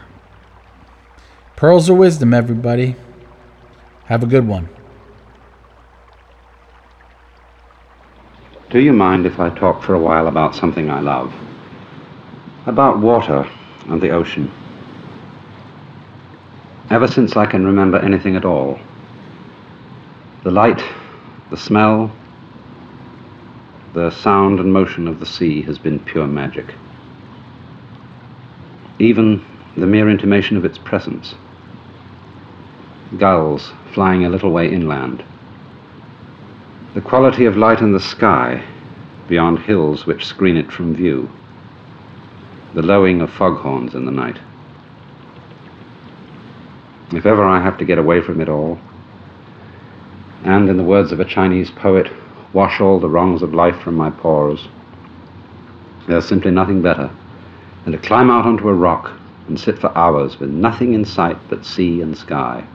Pearls 1.56 1.90
of 1.90 1.96
wisdom, 1.96 2.34
everybody. 2.34 2.98
Have 4.08 4.22
a 4.22 4.28
good 4.28 4.46
one. 4.46 4.68
Do 8.72 8.80
you 8.80 8.94
mind 8.94 9.26
if 9.26 9.38
I 9.38 9.50
talk 9.50 9.84
for 9.84 9.96
a 9.96 10.00
while 10.00 10.28
about 10.28 10.56
something 10.56 10.90
I 10.90 11.02
love? 11.02 11.34
About 12.66 13.00
water 13.00 13.46
and 13.90 14.02
the 14.02 14.12
ocean. 14.12 14.50
Ever 16.90 17.06
since 17.06 17.36
I 17.36 17.46
can 17.46 17.66
remember 17.66 17.98
anything 17.98 18.38
at 18.38 18.46
all, 18.46 18.80
the 20.46 20.52
light, 20.52 20.82
the 21.50 21.58
smell, 21.58 22.16
the 23.92 24.10
sound 24.10 24.62
and 24.62 24.72
motion 24.72 25.06
of 25.06 25.20
the 25.20 25.26
sea 25.26 25.62
has 25.64 25.78
been 25.78 26.00
pure 26.00 26.28
magic. 26.28 26.74
Even 29.00 29.44
the 29.76 29.86
mere 29.86 30.10
intimation 30.10 30.56
of 30.56 30.64
its 30.64 30.78
presence. 30.78 31.36
Gulls 33.18 33.74
flying 33.94 34.24
a 34.24 34.30
little 34.30 34.52
way 34.52 34.72
inland 34.72 35.26
the 36.94 37.02
quality 37.02 37.46
of 37.46 37.56
light 37.56 37.80
in 37.80 37.94
the 37.94 38.00
sky 38.00 38.62
beyond 39.30 39.60
hills 39.60 40.06
which 40.06 40.26
screen 40.26 40.58
it 40.58 40.70
from 40.70 40.94
view. 40.94 41.30
The 42.74 42.82
lowing 42.82 43.22
of 43.22 43.32
foghorns 43.32 43.96
in 43.96 44.06
the 44.06 44.12
night. 44.12 44.38
If 47.14 47.26
ever 47.26 47.46
I 47.46 47.62
have 47.62 47.78
to 47.78 47.86
get 47.86 47.98
away 47.98 48.20
from 48.20 48.42
it 48.42 48.50
all, 48.50 48.78
and 50.44 50.70
in 50.70 50.76
the 50.76 50.84
words 50.84 51.14
of 51.14 51.22
a 51.22 51.26
Chinese 51.26 51.72
poet, 51.72 52.12
wash 52.52 52.82
all 52.82 53.00
the 53.00 53.10
wrongs 53.10 53.42
of 53.42 53.54
life 53.54 53.80
from 53.82 53.96
my 53.96 54.10
pores, 54.10 54.68
there's 56.08 56.28
simply 56.28 56.52
nothing 56.52 56.82
better 56.82 57.10
than 57.86 57.94
to 57.94 58.00
climb 58.00 58.30
out 58.30 58.46
onto 58.46 58.68
a 58.68 58.74
rock 58.74 59.18
and 59.48 59.58
sit 59.58 59.80
for 59.80 59.98
hours 59.98 60.40
with 60.40 60.50
nothing 60.50 60.94
in 60.94 61.06
sight 61.06 61.38
but 61.50 61.66
sea 61.66 62.02
and 62.02 62.18
sky. 62.18 62.68